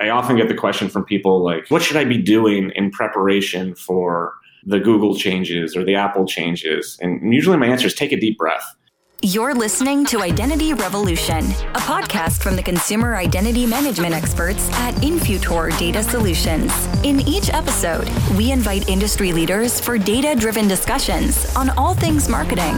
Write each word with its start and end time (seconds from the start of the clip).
I 0.00 0.08
often 0.08 0.36
get 0.36 0.48
the 0.48 0.54
question 0.54 0.88
from 0.88 1.04
people 1.04 1.44
like, 1.44 1.68
what 1.68 1.82
should 1.82 1.96
I 1.96 2.04
be 2.04 2.16
doing 2.16 2.72
in 2.74 2.90
preparation 2.90 3.74
for 3.74 4.34
the 4.64 4.80
Google 4.80 5.14
changes 5.14 5.76
or 5.76 5.84
the 5.84 5.94
Apple 5.94 6.26
changes? 6.26 6.98
And 7.00 7.32
usually 7.34 7.58
my 7.58 7.66
answer 7.66 7.86
is 7.86 7.94
take 7.94 8.12
a 8.12 8.18
deep 8.18 8.38
breath. 8.38 8.74
You're 9.22 9.54
listening 9.54 10.06
to 10.06 10.22
Identity 10.22 10.72
Revolution, 10.72 11.44
a 11.44 11.80
podcast 11.80 12.42
from 12.42 12.56
the 12.56 12.62
consumer 12.62 13.16
identity 13.16 13.66
management 13.66 14.14
experts 14.14 14.66
at 14.72 14.94
Infutor 15.02 15.78
Data 15.78 16.02
Solutions. 16.02 16.72
In 17.04 17.20
each 17.28 17.50
episode, 17.50 18.08
we 18.38 18.50
invite 18.50 18.88
industry 18.88 19.34
leaders 19.34 19.78
for 19.78 19.98
data 19.98 20.34
driven 20.34 20.68
discussions 20.68 21.54
on 21.54 21.68
all 21.76 21.92
things 21.92 22.30
marketing, 22.30 22.72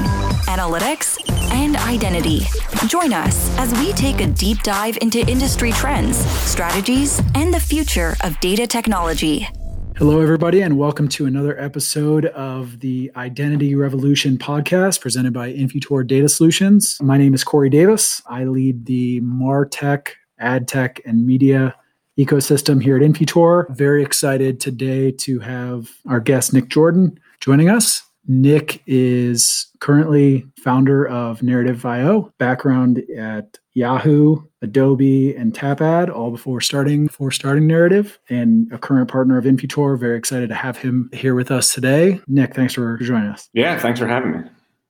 analytics, 0.48 1.16
and 1.52 1.76
identity. 1.76 2.40
Join 2.88 3.12
us 3.12 3.56
as 3.56 3.72
we 3.74 3.92
take 3.92 4.20
a 4.20 4.26
deep 4.26 4.64
dive 4.64 4.98
into 5.00 5.20
industry 5.30 5.70
trends, 5.70 6.16
strategies, 6.16 7.22
and 7.36 7.54
the 7.54 7.60
future 7.60 8.16
of 8.22 8.38
data 8.40 8.66
technology. 8.66 9.48
Hello, 10.02 10.20
everybody, 10.20 10.62
and 10.62 10.76
welcome 10.76 11.06
to 11.10 11.26
another 11.26 11.56
episode 11.60 12.26
of 12.26 12.80
the 12.80 13.08
Identity 13.14 13.76
Revolution 13.76 14.36
podcast 14.36 15.00
presented 15.00 15.32
by 15.32 15.52
Infutor 15.52 16.04
Data 16.04 16.28
Solutions. 16.28 16.98
My 17.00 17.16
name 17.16 17.34
is 17.34 17.44
Corey 17.44 17.70
Davis. 17.70 18.20
I 18.26 18.42
lead 18.42 18.86
the 18.86 19.20
MarTech, 19.20 20.08
AdTech, 20.40 20.98
and 21.06 21.24
media 21.24 21.76
ecosystem 22.18 22.82
here 22.82 22.96
at 22.96 23.02
Infutor. 23.02 23.72
Very 23.76 24.02
excited 24.02 24.58
today 24.58 25.12
to 25.12 25.38
have 25.38 25.88
our 26.08 26.18
guest, 26.18 26.52
Nick 26.52 26.66
Jordan, 26.66 27.16
joining 27.38 27.70
us. 27.70 28.02
Nick 28.26 28.82
is 28.86 29.66
currently 29.80 30.46
founder 30.58 31.08
of 31.08 31.42
Narrative.io, 31.42 32.32
background 32.38 33.02
at 33.16 33.58
Yahoo, 33.74 34.42
Adobe, 34.60 35.34
and 35.34 35.52
Tapad, 35.52 36.14
all 36.14 36.30
before 36.30 36.60
starting 36.60 37.06
before 37.06 37.30
starting 37.30 37.66
Narrative, 37.66 38.18
and 38.28 38.72
a 38.72 38.78
current 38.78 39.10
partner 39.10 39.38
of 39.38 39.44
Infutor. 39.44 39.98
Very 39.98 40.16
excited 40.16 40.48
to 40.50 40.54
have 40.54 40.76
him 40.76 41.10
here 41.12 41.34
with 41.34 41.50
us 41.50 41.74
today. 41.74 42.20
Nick, 42.28 42.54
thanks 42.54 42.74
for 42.74 42.96
joining 42.98 43.30
us. 43.30 43.48
Yeah, 43.54 43.78
thanks 43.78 43.98
for 43.98 44.06
having 44.06 44.32
me. 44.32 44.38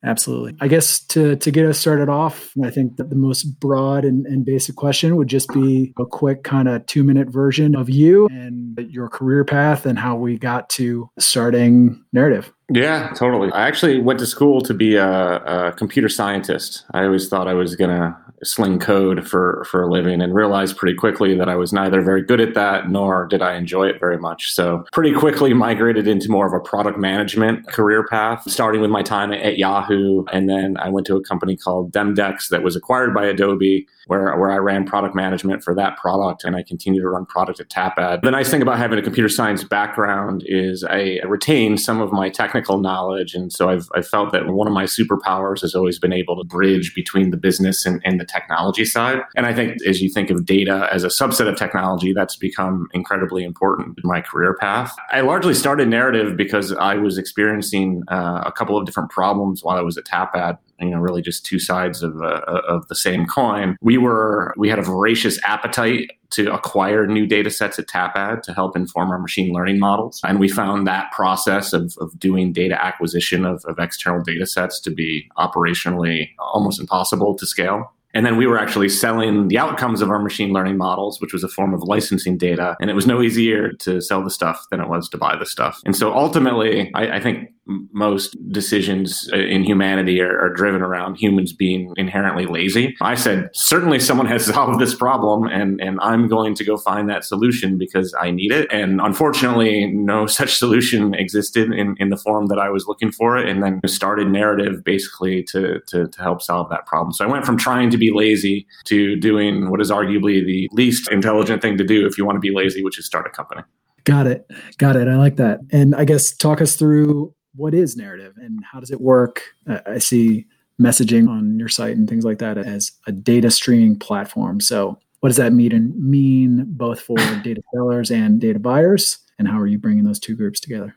Absolutely. 0.04 0.56
I 0.60 0.68
guess 0.68 1.00
to 1.08 1.36
to 1.36 1.50
get 1.50 1.64
us 1.64 1.78
started 1.78 2.08
off, 2.08 2.52
I 2.62 2.70
think 2.70 2.96
that 2.96 3.10
the 3.10 3.16
most 3.16 3.44
broad 3.60 4.04
and, 4.04 4.26
and 4.26 4.44
basic 4.44 4.74
question 4.74 5.16
would 5.16 5.28
just 5.28 5.52
be 5.52 5.94
a 5.98 6.04
quick 6.04 6.42
kind 6.42 6.68
of 6.68 6.84
two 6.86 7.04
minute 7.04 7.28
version 7.28 7.76
of 7.76 7.88
you 7.88 8.26
and 8.28 8.78
your 8.90 9.08
career 9.08 9.44
path 9.44 9.86
and 9.86 9.98
how 9.98 10.16
we 10.16 10.38
got 10.38 10.68
to 10.70 11.08
starting 11.18 12.04
Narrative. 12.12 12.52
Yeah, 12.70 13.12
totally. 13.14 13.50
I 13.52 13.66
actually 13.66 14.00
went 14.00 14.18
to 14.20 14.26
school 14.26 14.60
to 14.62 14.74
be 14.74 14.96
a, 14.96 15.08
a 15.08 15.72
computer 15.72 16.08
scientist. 16.08 16.84
I 16.92 17.04
always 17.04 17.28
thought 17.28 17.48
I 17.48 17.54
was 17.54 17.76
going 17.76 17.90
to 17.90 18.16
sling 18.44 18.78
code 18.78 19.26
for 19.26 19.64
for 19.70 19.82
a 19.82 19.90
living 19.90 20.20
and 20.20 20.34
realized 20.34 20.76
pretty 20.76 20.96
quickly 20.96 21.36
that 21.36 21.48
I 21.48 21.56
was 21.56 21.72
neither 21.72 22.02
very 22.02 22.22
good 22.22 22.40
at 22.40 22.54
that 22.54 22.90
nor 22.90 23.26
did 23.26 23.42
I 23.42 23.54
enjoy 23.54 23.88
it 23.88 24.00
very 24.00 24.18
much. 24.18 24.52
So 24.52 24.84
pretty 24.92 25.12
quickly 25.12 25.54
migrated 25.54 26.08
into 26.08 26.30
more 26.30 26.46
of 26.46 26.52
a 26.52 26.60
product 26.60 26.98
management 26.98 27.68
career 27.68 28.06
path, 28.06 28.50
starting 28.50 28.80
with 28.80 28.90
my 28.90 29.02
time 29.02 29.32
at 29.32 29.58
Yahoo 29.58 30.24
and 30.32 30.48
then 30.48 30.76
I 30.78 30.88
went 30.88 31.06
to 31.08 31.16
a 31.16 31.22
company 31.22 31.56
called 31.56 31.92
Demdex 31.92 32.48
that 32.48 32.62
was 32.62 32.76
acquired 32.76 33.14
by 33.14 33.26
Adobe 33.26 33.86
where 34.06 34.36
where 34.36 34.50
I 34.50 34.56
ran 34.56 34.84
product 34.84 35.14
management 35.14 35.62
for 35.62 35.74
that 35.74 35.96
product 35.96 36.44
and 36.44 36.56
I 36.56 36.62
continue 36.62 37.00
to 37.00 37.08
run 37.08 37.26
product 37.26 37.60
at 37.60 37.68
Tapad. 37.68 38.22
The 38.22 38.30
nice 38.30 38.50
thing 38.50 38.62
about 38.62 38.78
having 38.78 38.98
a 38.98 39.02
computer 39.02 39.28
science 39.28 39.64
background 39.64 40.42
is 40.46 40.84
I 40.84 41.20
retain 41.26 41.78
some 41.78 42.00
of 42.00 42.12
my 42.12 42.28
technical 42.28 42.78
knowledge 42.78 43.34
and 43.34 43.52
so 43.52 43.68
I've, 43.68 43.88
I've 43.94 44.06
felt 44.06 44.32
that 44.32 44.46
one 44.46 44.66
of 44.66 44.72
my 44.72 44.84
superpowers 44.84 45.60
has 45.60 45.74
always 45.74 45.98
been 45.98 46.12
able 46.12 46.36
to 46.36 46.44
bridge 46.44 46.94
between 46.94 47.30
the 47.30 47.36
business 47.36 47.86
and, 47.86 48.00
and 48.04 48.20
the 48.20 48.24
technology 48.32 48.84
side. 48.84 49.20
And 49.36 49.46
I 49.46 49.54
think 49.54 49.82
as 49.86 50.00
you 50.00 50.08
think 50.08 50.30
of 50.30 50.44
data 50.44 50.88
as 50.92 51.04
a 51.04 51.08
subset 51.08 51.48
of 51.48 51.56
technology, 51.56 52.12
that's 52.12 52.36
become 52.36 52.88
incredibly 52.92 53.44
important 53.44 53.98
in 54.02 54.08
my 54.08 54.20
career 54.20 54.56
path. 54.58 54.94
I 55.10 55.20
largely 55.20 55.54
started 55.54 55.88
narrative 55.88 56.36
because 56.36 56.72
I 56.72 56.96
was 56.96 57.18
experiencing 57.18 58.02
uh, 58.08 58.42
a 58.44 58.52
couple 58.52 58.76
of 58.76 58.86
different 58.86 59.10
problems 59.10 59.62
while 59.62 59.76
I 59.76 59.82
was 59.82 59.96
at 59.96 60.04
Tapad 60.04 60.58
you 60.82 60.90
know 60.90 60.98
really 60.98 61.22
just 61.22 61.44
two 61.44 61.58
sides 61.58 62.02
of 62.02 62.20
uh, 62.22 62.40
of 62.68 62.86
the 62.88 62.94
same 62.94 63.26
coin 63.26 63.76
we 63.80 63.96
were 63.98 64.54
we 64.56 64.68
had 64.68 64.78
a 64.78 64.82
voracious 64.82 65.38
appetite 65.44 66.10
to 66.30 66.52
acquire 66.52 67.06
new 67.06 67.26
data 67.26 67.50
sets 67.50 67.78
at 67.78 67.86
tapad 67.86 68.42
to 68.42 68.52
help 68.52 68.76
inform 68.76 69.10
our 69.10 69.18
machine 69.18 69.52
learning 69.52 69.78
models 69.78 70.20
and 70.24 70.40
we 70.40 70.48
found 70.48 70.86
that 70.86 71.10
process 71.12 71.72
of, 71.72 71.94
of 72.00 72.18
doing 72.18 72.52
data 72.52 72.82
acquisition 72.82 73.44
of, 73.44 73.64
of 73.66 73.78
external 73.78 74.22
data 74.22 74.46
sets 74.46 74.80
to 74.80 74.90
be 74.90 75.28
operationally 75.38 76.28
almost 76.38 76.80
impossible 76.80 77.34
to 77.36 77.46
scale 77.46 77.92
and 78.14 78.26
then 78.26 78.36
we 78.36 78.46
were 78.46 78.58
actually 78.58 78.88
selling 78.88 79.48
the 79.48 79.58
outcomes 79.58 80.02
of 80.02 80.10
our 80.10 80.20
machine 80.20 80.52
learning 80.52 80.76
models, 80.76 81.20
which 81.20 81.32
was 81.32 81.42
a 81.42 81.48
form 81.48 81.72
of 81.72 81.82
licensing 81.82 82.36
data. 82.36 82.76
And 82.80 82.90
it 82.90 82.94
was 82.94 83.06
no 83.06 83.22
easier 83.22 83.72
to 83.72 84.00
sell 84.00 84.22
the 84.22 84.30
stuff 84.30 84.66
than 84.70 84.80
it 84.80 84.88
was 84.88 85.08
to 85.10 85.18
buy 85.18 85.36
the 85.36 85.46
stuff. 85.46 85.80
And 85.84 85.96
so 85.96 86.12
ultimately, 86.12 86.92
I, 86.94 87.16
I 87.16 87.20
think 87.20 87.50
most 87.66 88.36
decisions 88.50 89.28
uh, 89.32 89.36
in 89.36 89.62
humanity 89.62 90.20
are, 90.20 90.38
are, 90.40 90.52
driven 90.52 90.82
around 90.82 91.14
humans 91.14 91.52
being 91.52 91.92
inherently 91.96 92.44
lazy. 92.44 92.96
I 93.00 93.14
said, 93.14 93.50
certainly 93.54 94.00
someone 94.00 94.26
has 94.26 94.46
solved 94.52 94.80
this 94.80 94.94
problem 94.94 95.44
and, 95.44 95.80
and 95.80 96.00
I'm 96.00 96.28
going 96.28 96.54
to 96.56 96.64
go 96.64 96.76
find 96.76 97.08
that 97.08 97.24
solution 97.24 97.78
because 97.78 98.14
I 98.20 98.32
need 98.32 98.50
it. 98.50 98.70
And 98.72 99.00
unfortunately, 99.00 99.86
no 99.86 100.26
such 100.42 100.56
solution 100.56 101.14
existed 101.14 101.72
in, 101.72 101.94
in 101.98 102.10
the 102.10 102.16
form 102.16 102.46
that 102.46 102.58
I 102.58 102.68
was 102.68 102.86
looking 102.86 103.12
for 103.12 103.36
it. 103.36 103.48
And 103.48 103.62
then 103.62 103.80
started 103.86 104.28
narrative 104.28 104.82
basically 104.82 105.44
to, 105.44 105.80
to, 105.88 106.08
to 106.08 106.22
help 106.22 106.42
solve 106.42 106.68
that 106.70 106.86
problem. 106.86 107.12
So 107.12 107.24
I 107.24 107.28
went 107.28 107.46
from 107.46 107.56
trying 107.56 107.90
to 107.90 107.98
be 107.98 108.10
lazy 108.10 108.66
to 108.86 109.16
doing 109.16 109.70
what 109.70 109.80
is 109.80 109.90
arguably 109.90 110.44
the 110.44 110.68
least 110.72 111.10
intelligent 111.10 111.62
thing 111.62 111.78
to 111.78 111.84
do 111.84 112.06
if 112.06 112.18
you 112.18 112.24
want 112.24 112.36
to 112.36 112.40
be 112.40 112.52
lazy, 112.52 112.82
which 112.82 112.98
is 112.98 113.06
start 113.06 113.26
a 113.26 113.30
company. 113.30 113.62
Got 114.04 114.26
it. 114.26 114.50
Got 114.78 114.96
it. 114.96 115.06
I 115.06 115.16
like 115.16 115.36
that. 115.36 115.60
And 115.70 115.94
I 115.94 116.04
guess 116.04 116.34
talk 116.34 116.60
us 116.60 116.74
through 116.74 117.32
what 117.54 117.74
is 117.74 117.96
narrative 117.96 118.34
and 118.36 118.60
how 118.64 118.80
does 118.80 118.90
it 118.90 119.00
work? 119.00 119.42
I 119.86 119.98
see 119.98 120.46
messaging 120.80 121.28
on 121.28 121.58
your 121.58 121.68
site 121.68 121.96
and 121.96 122.08
things 122.08 122.24
like 122.24 122.38
that 122.38 122.58
as 122.58 122.92
a 123.06 123.12
data 123.12 123.50
streaming 123.50 123.98
platform. 123.98 124.60
So, 124.60 124.98
what 125.20 125.28
does 125.28 125.36
that 125.36 125.52
mean 125.52 125.72
and 125.72 125.96
mean 125.96 126.64
both 126.66 127.00
for 127.00 127.16
data 127.44 127.62
sellers 127.72 128.10
and 128.10 128.40
data 128.40 128.58
buyers? 128.58 129.18
And 129.38 129.46
how 129.46 129.58
are 129.58 129.66
you 129.66 129.78
bringing 129.78 130.04
those 130.04 130.18
two 130.18 130.34
groups 130.34 130.60
together? 130.60 130.96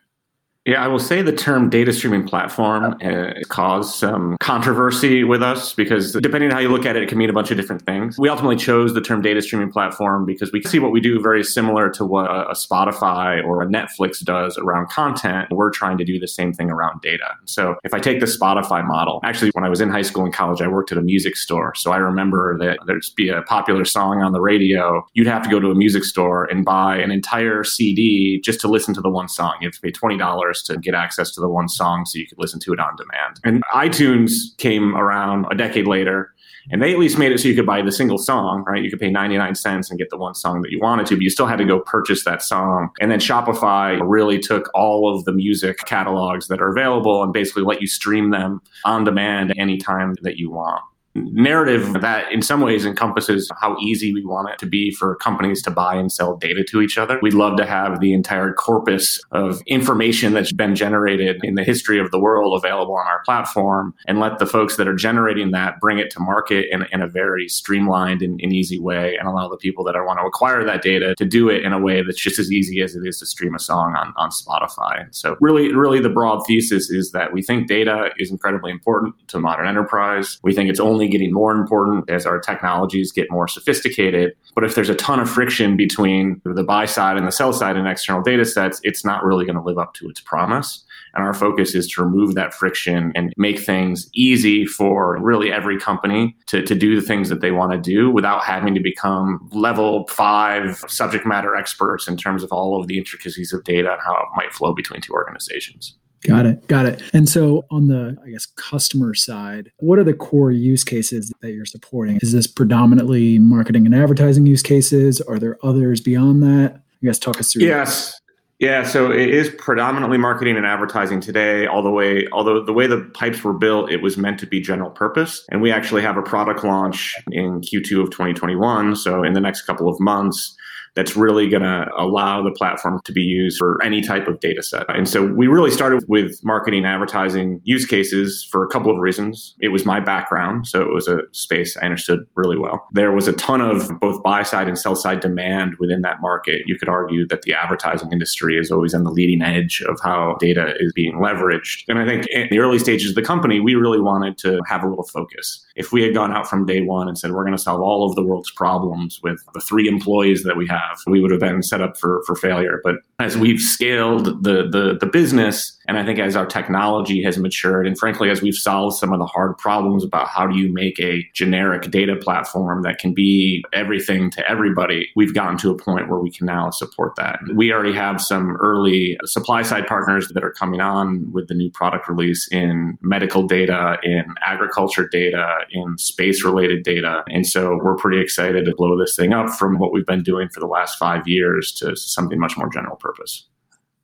Yeah, 0.66 0.84
I 0.84 0.88
will 0.88 0.98
say 0.98 1.22
the 1.22 1.32
term 1.32 1.70
data 1.70 1.94
streaming 1.94 2.28
platform 2.28 2.98
uh, 3.04 3.34
caused 3.50 3.94
some 3.94 4.36
controversy 4.40 5.24
with 5.24 5.44
us 5.44 5.74
because 5.74 6.14
depending 6.14 6.50
on 6.50 6.56
how 6.56 6.60
you 6.60 6.70
look 6.70 6.88
at 6.88 6.96
it, 6.96 7.04
it 7.04 7.10
can 7.10 7.20
mean 7.20 7.30
a 7.30 7.34
bunch 7.34 7.52
of 7.52 7.58
different 7.58 7.86
things. 7.86 8.18
We 8.18 8.30
ultimately 8.30 8.56
chose 8.56 8.96
the 8.96 9.02
term 9.02 9.22
data 9.22 9.44
streaming 9.44 9.72
platform 9.72 10.26
because 10.26 10.52
we 10.52 10.64
see 10.64 10.80
what 10.80 10.92
we 10.92 11.00
do 11.02 11.22
very 11.22 11.44
similar 11.44 11.92
to 11.92 12.04
what 12.04 12.32
a 12.32 12.56
Spotify 12.56 13.46
or 13.46 13.62
a 13.62 13.68
Netflix 13.68 14.24
does 14.24 14.58
around 14.58 14.90
content. 14.90 15.52
We're 15.52 15.70
trying 15.70 16.00
to 16.00 16.04
do 16.04 16.20
the 16.20 16.28
same 16.28 16.52
thing 16.52 16.72
around 16.72 17.00
data. 17.02 17.36
So 17.46 17.76
if 17.84 17.94
I 17.94 18.00
take 18.00 18.20
the 18.20 18.26
Spotify 18.26 18.84
model, 18.84 19.20
actually, 19.24 19.52
when 19.52 19.66
I 19.66 19.70
was 19.70 19.82
in 19.82 19.90
high 19.90 20.02
school 20.02 20.24
and 20.24 20.34
college, 20.34 20.64
I 20.64 20.68
worked 20.68 20.92
at 20.92 20.98
a 20.98 21.04
music 21.04 21.36
store. 21.36 21.76
So 21.76 21.92
I 21.92 21.98
remember 21.98 22.58
that 22.58 22.80
there'd 22.88 23.06
be 23.16 23.30
a 23.30 23.44
popular 23.44 23.86
song 23.86 24.24
on 24.24 24.32
the 24.32 24.42
radio. 24.42 25.06
You'd 25.14 25.28
have 25.28 25.44
to 25.44 25.50
go 25.50 25.60
to 25.60 25.70
a 25.70 25.76
music 25.76 26.04
store 26.04 26.46
and 26.46 26.66
buy 26.66 26.98
an 26.98 27.12
entire 27.12 27.64
CD 27.64 28.42
just 28.42 28.60
to 28.62 28.68
listen 28.68 28.96
to 28.96 29.02
the 29.02 29.12
one 29.12 29.30
song. 29.30 29.54
You 29.62 29.68
have 29.68 29.76
to 29.76 29.82
pay 29.82 29.92
$20 29.92 30.55
to 30.64 30.78
get 30.78 30.94
access 30.94 31.32
to 31.32 31.42
the 31.42 31.50
one 31.50 31.68
song 31.68 32.06
so 32.06 32.18
you 32.18 32.28
could 32.28 32.40
listen 32.40 32.60
to 32.62 32.74
it 32.74 32.80
on 32.80 32.96
demand. 32.96 33.40
And 33.44 33.64
iTunes 33.74 34.58
came 34.58 34.96
around 34.96 35.46
a 35.52 35.56
decade 35.56 35.88
later. 35.88 36.32
And 36.72 36.82
they 36.82 36.92
at 36.92 36.98
least 36.98 37.20
made 37.20 37.32
it 37.32 37.40
so 37.40 37.48
you 37.48 37.54
could 37.54 37.68
buy 37.68 37.84
the 37.84 37.92
single 37.92 38.18
song, 38.18 38.64
right? 38.66 38.84
You 38.84 38.90
could 38.90 39.00
pay 39.00 39.12
99 39.12 39.54
cents 39.54 39.92
and 39.92 40.00
get 40.00 40.10
the 40.10 40.18
one 40.18 40.34
song 40.34 40.64
that 40.64 40.72
you 40.72 40.80
wanted 40.80 41.06
to, 41.08 41.16
but 41.16 41.22
you 41.22 41.30
still 41.30 41.46
had 41.46 41.58
to 41.58 41.64
go 41.64 41.80
purchase 41.80 42.26
that 42.26 42.42
song. 42.42 42.90
And 43.00 43.12
then 43.12 43.20
Spotify 43.20 44.02
really 44.04 44.40
took 44.40 44.72
all 44.74 45.16
of 45.16 45.26
the 45.26 45.32
music 45.32 45.78
catalogs 45.86 46.48
that 46.48 46.62
are 46.62 46.70
available 46.70 47.22
and 47.22 47.32
basically 47.32 47.62
let 47.62 47.82
you 47.82 47.88
stream 47.88 48.32
them 48.32 48.62
on 48.84 49.04
demand 49.04 49.54
anytime 49.60 50.16
that 50.24 50.38
you 50.38 50.50
want 50.50 50.82
narrative 51.16 51.94
that 52.02 52.32
in 52.32 52.42
some 52.42 52.62
ways 52.62 52.86
encompasses 52.86 53.50
how 53.60 53.78
easy 53.80 54.14
we 54.14 54.26
want 54.26 54.50
it 54.50 54.60
to 54.60 54.66
be 54.66 54.92
for 54.92 55.16
companies 55.16 55.62
to 55.64 55.72
buy 55.72 55.96
and 55.96 56.12
sell 56.12 56.36
data 56.36 56.64
to 56.64 56.82
each 56.82 56.98
other. 56.98 57.20
We'd 57.22 57.34
love 57.34 57.58
to 57.58 57.66
have 57.66 58.00
the 58.00 58.14
entire 58.14 58.54
corpus 58.54 59.20
of 59.32 59.62
information 59.66 60.34
that's 60.34 60.52
been 60.52 60.76
generated 60.76 61.40
in 61.44 61.56
the 61.56 61.64
history 61.64 62.00
of 62.00 62.12
the 62.12 62.20
world 62.20 62.58
available 62.58 62.96
on 62.96 63.08
our 63.08 63.22
platform 63.24 63.94
and 64.08 64.20
let 64.20 64.40
the 64.40 64.46
folks 64.46 64.78
that 64.78 64.88
are 64.88 64.96
generating 64.96 65.52
that 65.52 65.80
bring 65.80 66.00
it 66.00 66.10
to 66.12 66.20
market 66.20 66.68
in, 66.72 66.86
in 66.92 67.02
a 67.02 67.08
very 67.08 67.48
streamlined 67.48 68.22
and, 68.22 68.40
and 68.42 68.54
easy 68.54 68.80
way 68.80 69.16
and 69.18 69.28
allow 69.28 69.48
the 69.48 69.58
people 69.58 69.84
that 69.84 69.96
want 69.96 70.20
to 70.20 70.26
acquire 70.26 70.64
that 70.64 70.82
data 70.82 71.16
to 71.16 71.26
do 71.26 71.50
it 71.50 71.64
in 71.64 71.74
a 71.74 71.80
way 71.80 72.02
that's 72.04 72.22
just 72.22 72.40
as 72.40 72.52
easy 72.52 72.82
as 72.82 72.96
it 72.96 73.06
is 73.06 73.20
to 73.20 73.26
stream 73.26 73.56
a 73.56 73.60
song 73.60 73.96
on, 73.96 74.14
on 74.18 74.30
Spotify. 74.30 75.08
So 75.12 75.38
really, 75.40 75.74
really 75.74 76.00
the 76.00 76.10
broad 76.10 76.46
thesis 76.46 76.90
is 76.90 77.12
that 77.12 77.32
we 77.34 77.42
think 77.42 77.68
data 77.68 78.10
is 78.18 78.30
incredibly 78.30 78.72
important 78.72 79.16
to 79.30 79.40
modern 79.40 79.68
enterprise. 79.68 80.40
We 80.44 80.54
think 80.54 80.70
it's 80.70 80.80
only 80.80 81.05
only 81.06 81.18
getting 81.18 81.34
more 81.34 81.52
important 81.52 82.10
as 82.10 82.26
our 82.26 82.40
technologies 82.40 83.12
get 83.12 83.30
more 83.30 83.48
sophisticated. 83.48 84.34
But 84.56 84.64
if 84.64 84.76
there's 84.76 84.90
a 84.90 84.96
ton 84.96 85.20
of 85.20 85.30
friction 85.30 85.78
between 85.78 86.42
the 86.44 86.64
buy 86.64 86.86
side 86.86 87.18
and 87.18 87.28
the 87.28 87.32
sell 87.32 87.54
side 87.54 87.78
in 87.78 87.86
external 87.86 88.22
data 88.22 88.46
sets, 88.46 88.80
it's 88.84 89.06
not 89.06 89.24
really 89.24 89.46
going 89.46 89.58
to 89.58 89.62
live 89.62 89.78
up 89.78 89.94
to 89.96 90.10
its 90.10 90.20
promise. 90.22 90.84
And 91.14 91.24
our 91.24 91.34
focus 91.34 91.76
is 91.76 91.88
to 91.92 92.04
remove 92.04 92.36
that 92.36 92.54
friction 92.54 93.12
and 93.16 93.34
make 93.38 93.60
things 93.60 94.10
easy 94.14 94.66
for 94.66 95.18
really 95.22 95.52
every 95.52 95.80
company 95.80 96.36
to, 96.48 96.62
to 96.64 96.76
do 96.76 97.00
the 97.00 97.06
things 97.06 97.30
that 97.30 97.42
they 97.42 97.52
want 97.52 97.72
to 97.72 97.78
do 97.78 98.12
without 98.12 98.44
having 98.44 98.74
to 98.74 98.82
become 98.82 99.48
level 99.54 100.08
five 100.08 100.84
subject 100.88 101.26
matter 101.26 101.56
experts 101.56 102.08
in 102.08 102.18
terms 102.18 102.44
of 102.44 102.52
all 102.52 102.80
of 102.80 102.88
the 102.88 102.98
intricacies 102.98 103.54
of 103.54 103.64
data 103.64 103.94
and 103.94 104.02
how 104.02 104.14
it 104.14 104.28
might 104.36 104.54
flow 104.54 104.74
between 104.74 105.02
two 105.02 105.14
organizations. 105.14 105.96
Got 106.26 106.46
mm-hmm. 106.46 106.60
it. 106.60 106.68
Got 106.68 106.86
it. 106.86 107.02
And 107.14 107.30
so 107.30 107.66
on 107.70 107.88
the, 107.88 108.18
I 108.26 108.32
guess, 108.32 108.46
customer 108.46 109.14
side, 109.14 109.72
what 109.78 110.00
are 110.00 110.04
the 110.04 110.14
core 110.14 110.52
use 110.52 110.84
cases 110.84 111.32
that 111.42 111.52
you're 111.52 111.66
supporting? 111.66 112.18
Is 112.22 112.32
this 112.32 112.48
predominantly 112.48 113.40
marketing 113.40 113.86
and 113.86 113.94
advertising 113.94 114.46
use 114.46 114.64
cases? 114.64 115.22
Are 115.22 115.40
there 115.40 115.58
others 115.64 116.02
beyond 116.02 116.42
that? 116.44 116.76
I 116.76 117.06
guess 117.06 117.20
talk 117.20 117.40
us 117.40 117.54
through. 117.54 117.64
Yes. 117.64 118.20
Yeah, 118.60 118.84
so 118.84 119.12
it 119.12 119.30
is 119.30 119.50
predominantly 119.58 120.18
marketing 120.18 120.56
and 120.56 120.66
advertising 120.66 121.20
today. 121.20 121.68
All 121.68 121.84
the 121.84 121.92
way, 121.92 122.26
although 122.32 122.64
the 122.64 122.72
way 122.72 122.88
the 122.88 123.02
pipes 123.14 123.44
were 123.44 123.54
built, 123.54 123.92
it 123.92 124.02
was 124.02 124.16
meant 124.16 124.40
to 124.40 124.48
be 124.48 124.62
general 124.62 124.90
purpose. 124.90 125.46
And 125.52 125.62
we 125.62 125.72
actually 125.72 126.02
have 126.04 126.16
a 126.16 126.22
product 126.22 126.64
launch 126.64 127.16
in 127.32 127.60
Q2 127.60 128.02
of 128.02 128.12
2021. 128.12 128.96
So 128.96 129.24
in 129.24 129.34
the 129.34 129.42
next 129.42 129.64
couple 129.64 129.90
of 129.90 130.00
months, 130.00 130.56
that's 130.96 131.16
really 131.16 131.50
going 131.50 131.64
to 131.64 131.88
allow 131.98 132.42
the 132.42 132.52
platform 132.52 133.02
to 133.04 133.12
be 133.12 133.22
used 133.22 133.58
for 133.58 133.82
any 133.84 134.02
type 134.02 134.28
of 134.28 134.40
data 134.40 134.64
set. 134.64 134.86
And 134.90 135.08
so 135.08 135.26
we 135.26 135.48
really 135.48 135.72
started 135.72 136.04
with 136.08 136.40
marketing 136.44 136.86
advertising 136.86 137.62
use 137.64 137.86
cases 137.86 138.48
for 138.50 138.64
a 138.64 138.68
couple 138.68 138.92
of 138.92 138.98
reasons. 138.98 139.56
It 139.60 139.70
was 139.70 139.86
my 139.86 140.00
background, 140.00 140.68
so 140.68 140.82
it 140.82 140.94
was 140.94 141.08
a 141.08 141.20
space 141.32 141.78
I 141.78 141.82
understood 141.82 142.26
really 142.36 142.58
well. 142.58 142.88
There 142.92 143.12
was 143.12 143.28
a 143.28 143.34
ton 143.34 143.62
of 143.62 144.00
both 144.00 144.24
buy 144.24 144.44
side 144.44 144.68
and 144.68 144.78
sell 144.78 144.96
side 144.96 145.20
demand 145.20 145.76
within 145.80 146.02
that 146.02 146.22
market. 146.22 146.64
You 146.66 146.78
could 146.78 146.90
argue 146.90 147.28
that 147.28 147.42
the 147.44 147.54
advertising 147.54 148.12
industry 148.12 148.58
is 148.58 148.72
always 148.72 148.94
on 148.94 149.04
the 149.04 149.12
leading 149.12 149.42
edge 149.42 149.82
of 149.88 150.00
how 150.02 150.38
data 150.40 150.76
is 150.80 150.94
being 150.94 151.16
leveraged. 151.16 151.84
And 151.88 152.00
I 152.00 152.06
think 152.06 152.26
in 152.28 152.48
the 152.50 152.60
early 152.60 152.80
stages 152.80 153.10
of 153.10 153.16
the 153.16 153.22
company, 153.22 153.60
we 153.60 153.76
really 153.76 154.00
wanted 154.00 154.38
to 154.40 154.62
have 154.68 154.84
a 154.84 154.88
little 154.88 155.06
focus. 155.06 155.66
If 155.76 155.92
we 155.92 156.04
had 156.04 156.14
gone 156.14 156.32
out 156.32 156.50
from 156.50 156.66
day 156.66 156.82
one 156.82 157.08
and 157.08 157.18
said, 157.18 157.32
we're 157.32 157.44
going 157.44 157.58
to 157.58 157.62
solve 157.62 157.82
all 157.82 158.08
of 158.08 158.16
the 158.16 158.24
world's 158.24 158.52
problems 158.52 159.20
with 159.22 159.44
the 159.54 159.60
three 159.60 159.88
employees 159.88 160.44
that 160.44 160.56
we 160.56 160.68
have, 160.68 160.82
have, 160.88 160.98
we 161.08 161.22
would 161.22 161.32
have 161.32 161.40
been 161.40 161.64
set 161.64 161.82
up 161.82 161.98
for 161.98 162.24
for 162.26 162.36
failure. 162.36 162.82
But 162.84 162.96
as 163.20 163.38
we've 163.38 163.60
scaled 163.60 164.44
the 164.44 164.68
the 164.68 164.98
the 165.00 165.06
business, 165.08 165.75
and 165.88 165.98
I 165.98 166.06
think 166.06 166.20
as 166.20 166.36
our 166.36 166.46
technology 166.46 167.22
has 167.24 167.38
matured, 167.38 167.88
and 167.88 167.98
frankly, 167.98 168.30
as 168.30 168.42
we've 168.42 168.56
solved 168.56 168.98
some 168.98 169.14
of 169.14 169.20
the 169.20 169.26
hard 169.26 169.58
problems 169.58 170.04
about 170.04 170.28
how 170.28 170.48
do 170.48 170.58
you 170.58 170.72
make 170.72 171.00
a 171.00 171.24
generic 171.34 171.92
data 171.92 172.16
platform 172.16 172.82
that 172.84 173.00
can 173.00 173.14
be 173.14 173.64
everything 173.74 174.32
to 174.32 174.50
everybody, 174.50 175.10
we've 175.16 175.34
gotten 175.34 175.58
to 175.58 175.70
a 175.72 175.78
point 175.78 176.10
where 176.10 176.20
we 176.20 176.32
can 176.32 176.46
now 176.46 176.70
support 176.70 177.16
that. 177.18 177.40
We 177.54 177.72
already 177.72 177.94
have 177.94 178.22
some 178.22 178.56
early 178.58 179.18
supply 179.26 179.62
side 179.62 179.88
partners 179.88 180.30
that 180.30 180.44
are 180.44 180.52
coming 180.52 180.82
on 180.82 181.32
with 181.32 181.48
the 181.48 181.54
new 181.54 181.70
product 181.70 182.08
release 182.08 182.48
in 182.52 182.98
medical 183.02 183.44
data, 183.44 183.98
in 184.04 184.26
agriculture 184.42 185.08
data, 185.08 185.60
in 185.72 185.98
space 185.98 186.44
related 186.44 186.84
data. 186.84 187.24
And 187.30 187.46
so 187.46 187.80
we're 187.84 187.96
pretty 187.96 188.22
excited 188.22 188.66
to 188.66 188.74
blow 188.76 188.98
this 188.98 189.16
thing 189.16 189.34
up 189.34 189.50
from 189.50 189.78
what 189.78 189.92
we've 189.92 190.06
been 190.06 190.24
doing 190.24 190.50
for 190.50 190.60
the 190.60 190.68
last 190.68 190.98
five 190.98 191.28
years 191.28 191.72
to 191.74 191.96
something 191.96 192.40
much 192.40 192.58
more 192.58 192.70
general 192.70 192.96
purpose. 192.96 193.48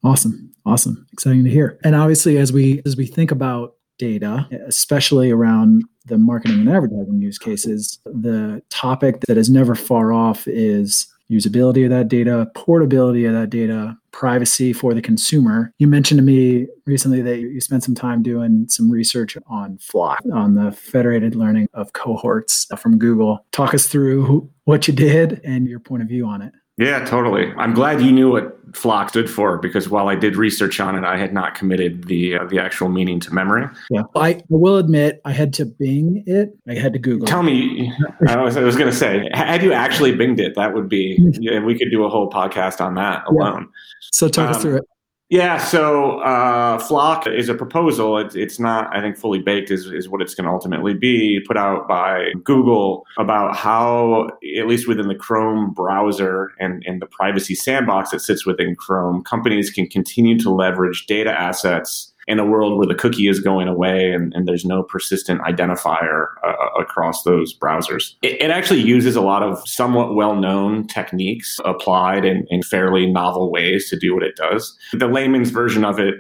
Awesome. 0.04 0.52
Awesome. 0.66 1.06
Exciting 1.14 1.44
to 1.44 1.50
hear. 1.50 1.80
And 1.84 1.96
obviously 1.96 2.38
as 2.38 2.54
we 2.54 2.82
as 2.86 2.96
we 2.96 3.06
think 3.06 3.32
about 3.32 3.76
data, 3.98 4.48
especially 4.68 5.32
around 5.32 5.84
the 6.06 6.18
marketing 6.18 6.60
and 6.60 6.70
advertising 6.70 7.22
use 7.22 7.38
cases, 7.38 8.00
the 8.06 8.62
topic 8.70 9.22
that 9.28 9.38
is 9.38 9.50
never 9.50 9.76
far 9.76 10.12
off 10.12 10.48
is 10.48 11.08
usability 11.32 11.86
of 11.86 11.92
that 11.92 12.10
data, 12.10 12.52
portability 12.56 13.26
of 13.26 13.34
that 13.34 13.50
data, 13.50 13.96
privacy 14.12 14.74
for 14.74 14.94
the 14.94 15.02
consumer. 15.02 15.74
You 15.80 15.88
mentioned 15.88 16.18
to 16.18 16.24
me 16.24 16.68
recently 16.86 17.22
that 17.22 17.40
you 17.40 17.62
spent 17.62 17.84
some 17.84 17.96
time 17.96 18.22
doing 18.22 18.66
some 18.68 18.92
research 18.92 19.38
on 19.48 19.78
FLoC, 19.78 20.18
on 20.34 20.56
the 20.56 20.72
federated 20.72 21.36
learning 21.36 21.70
of 21.74 21.94
cohorts 21.94 22.68
from 22.78 22.98
Google. 22.98 23.46
Talk 23.52 23.74
us 23.74 23.88
through 23.88 24.50
what 24.66 24.88
you 24.88 24.94
did 24.94 25.40
and 25.46 25.68
your 25.68 25.80
point 25.80 26.02
of 26.02 26.10
view 26.10 26.26
on 26.26 26.42
it. 26.42 26.54
Yeah, 26.78 27.04
totally. 27.06 27.52
I'm 27.58 27.74
glad 27.74 28.02
you 28.02 28.12
knew 28.12 28.32
what 28.32 28.58
FLoC 28.72 29.10
stood 29.10 29.30
for 29.30 29.58
because 29.58 29.90
while 29.90 30.08
I 30.08 30.16
did 30.16 30.36
research 30.36 30.80
on 30.80 30.96
it, 30.96 31.04
I 31.04 31.18
had 31.18 31.34
not 31.34 31.54
committed 31.56 32.06
the 32.06 32.38
uh, 32.38 32.46
the 32.46 32.60
actual 32.60 32.90
meaning 32.90 33.20
to 33.22 33.34
memory. 33.34 33.68
Yeah, 33.90 34.04
I 34.16 34.42
will 34.50 34.78
admit 34.78 35.22
I 35.26 35.32
had 35.32 35.54
to 35.56 35.66
Bing 35.66 36.24
it. 36.26 36.58
I 36.68 36.76
had 36.76 36.94
to 36.94 37.00
Google. 37.00 37.28
Tell 37.28 37.42
it. 37.42 37.44
me, 37.44 37.94
I 38.28 38.38
was, 38.38 38.58
I 38.58 38.62
was 38.62 38.76
going 38.76 38.90
to 38.90 38.96
say, 38.96 39.30
had 39.34 39.64
you 39.64 39.74
actually 39.74 40.14
Binged 40.14 40.40
it, 40.40 40.56
that 40.56 40.74
would 40.74 40.90
be. 40.90 41.18
Yeah, 41.42 41.64
we 41.64 41.76
could 41.76 41.90
do 41.90 42.04
a 42.04 42.10
whole 42.10 42.30
podcast 42.30 42.82
on 42.82 42.94
that 42.96 43.24
alone. 43.28 43.62
Yeah. 43.62 43.68
So 44.12 44.28
talk 44.28 44.50
um, 44.50 44.56
us 44.56 44.62
through 44.62 44.78
it. 44.78 44.84
Yeah, 45.32 45.60
so 45.60 46.20
uh, 46.20 46.78
FLoC 46.78 47.34
is 47.34 47.48
a 47.48 47.54
proposal. 47.54 48.18
It's, 48.18 48.36
it's 48.36 48.60
not, 48.60 48.94
I 48.94 49.00
think, 49.00 49.18
fully 49.18 49.40
baked, 49.40 49.72
is, 49.72 49.86
is 49.86 50.10
what 50.10 50.22
it's 50.22 50.36
going 50.36 50.44
to 50.44 50.52
ultimately 50.52 50.94
be, 50.94 51.40
put 51.48 51.56
out 51.56 51.88
by 51.88 52.34
Google 52.44 53.06
about 53.18 53.56
how, 53.56 54.28
at 54.60 54.68
least 54.68 54.90
within 54.90 55.08
the 55.08 55.16
Chrome 55.16 55.74
browser 55.74 56.52
and, 56.60 56.84
and 56.86 57.02
the 57.02 57.06
privacy 57.06 57.56
sandbox 57.56 58.12
that 58.12 58.20
sits 58.20 58.46
within 58.46 58.76
Chrome, 58.76 59.24
companies 59.24 59.70
can 59.70 59.88
continue 59.88 60.38
to 60.38 60.50
leverage 60.50 61.06
data 61.06 61.32
assets 61.32 62.11
in 62.28 62.40
a 62.40 62.46
world 62.46 62.78
where 62.78 62.88
the 62.88 62.96
cookie 62.96 63.28
is 63.28 63.40
going 63.40 63.68
away 63.68 64.12
and, 64.12 64.34
and 64.34 64.48
there's 64.48 64.66
no 64.66 64.84
persistent 64.84 65.42
identifier 65.42 66.28
uh, 66.44 66.54
across 66.80 67.24
those 67.24 67.58
browsers. 67.58 68.16
It, 68.22 68.42
it, 68.42 68.52
actually 68.52 68.82
uses 68.82 69.16
a 69.16 69.22
lot 69.22 69.44
of 69.44 69.68
somewhat 69.68 70.14
well 70.14 70.36
known 70.36 70.86
techniques 70.88 71.60
applied 71.66 72.26
in, 72.26 72.46
in 72.50 72.62
fairly 72.64 73.10
novel 73.10 73.52
ways 73.52 73.90
to 73.90 73.98
do 73.98 74.14
what 74.14 74.24
it 74.24 74.36
does. 74.36 74.78
The 74.94 75.08
layman's 75.08 75.50
version 75.50 75.84
of 75.84 76.00
it 76.00 76.16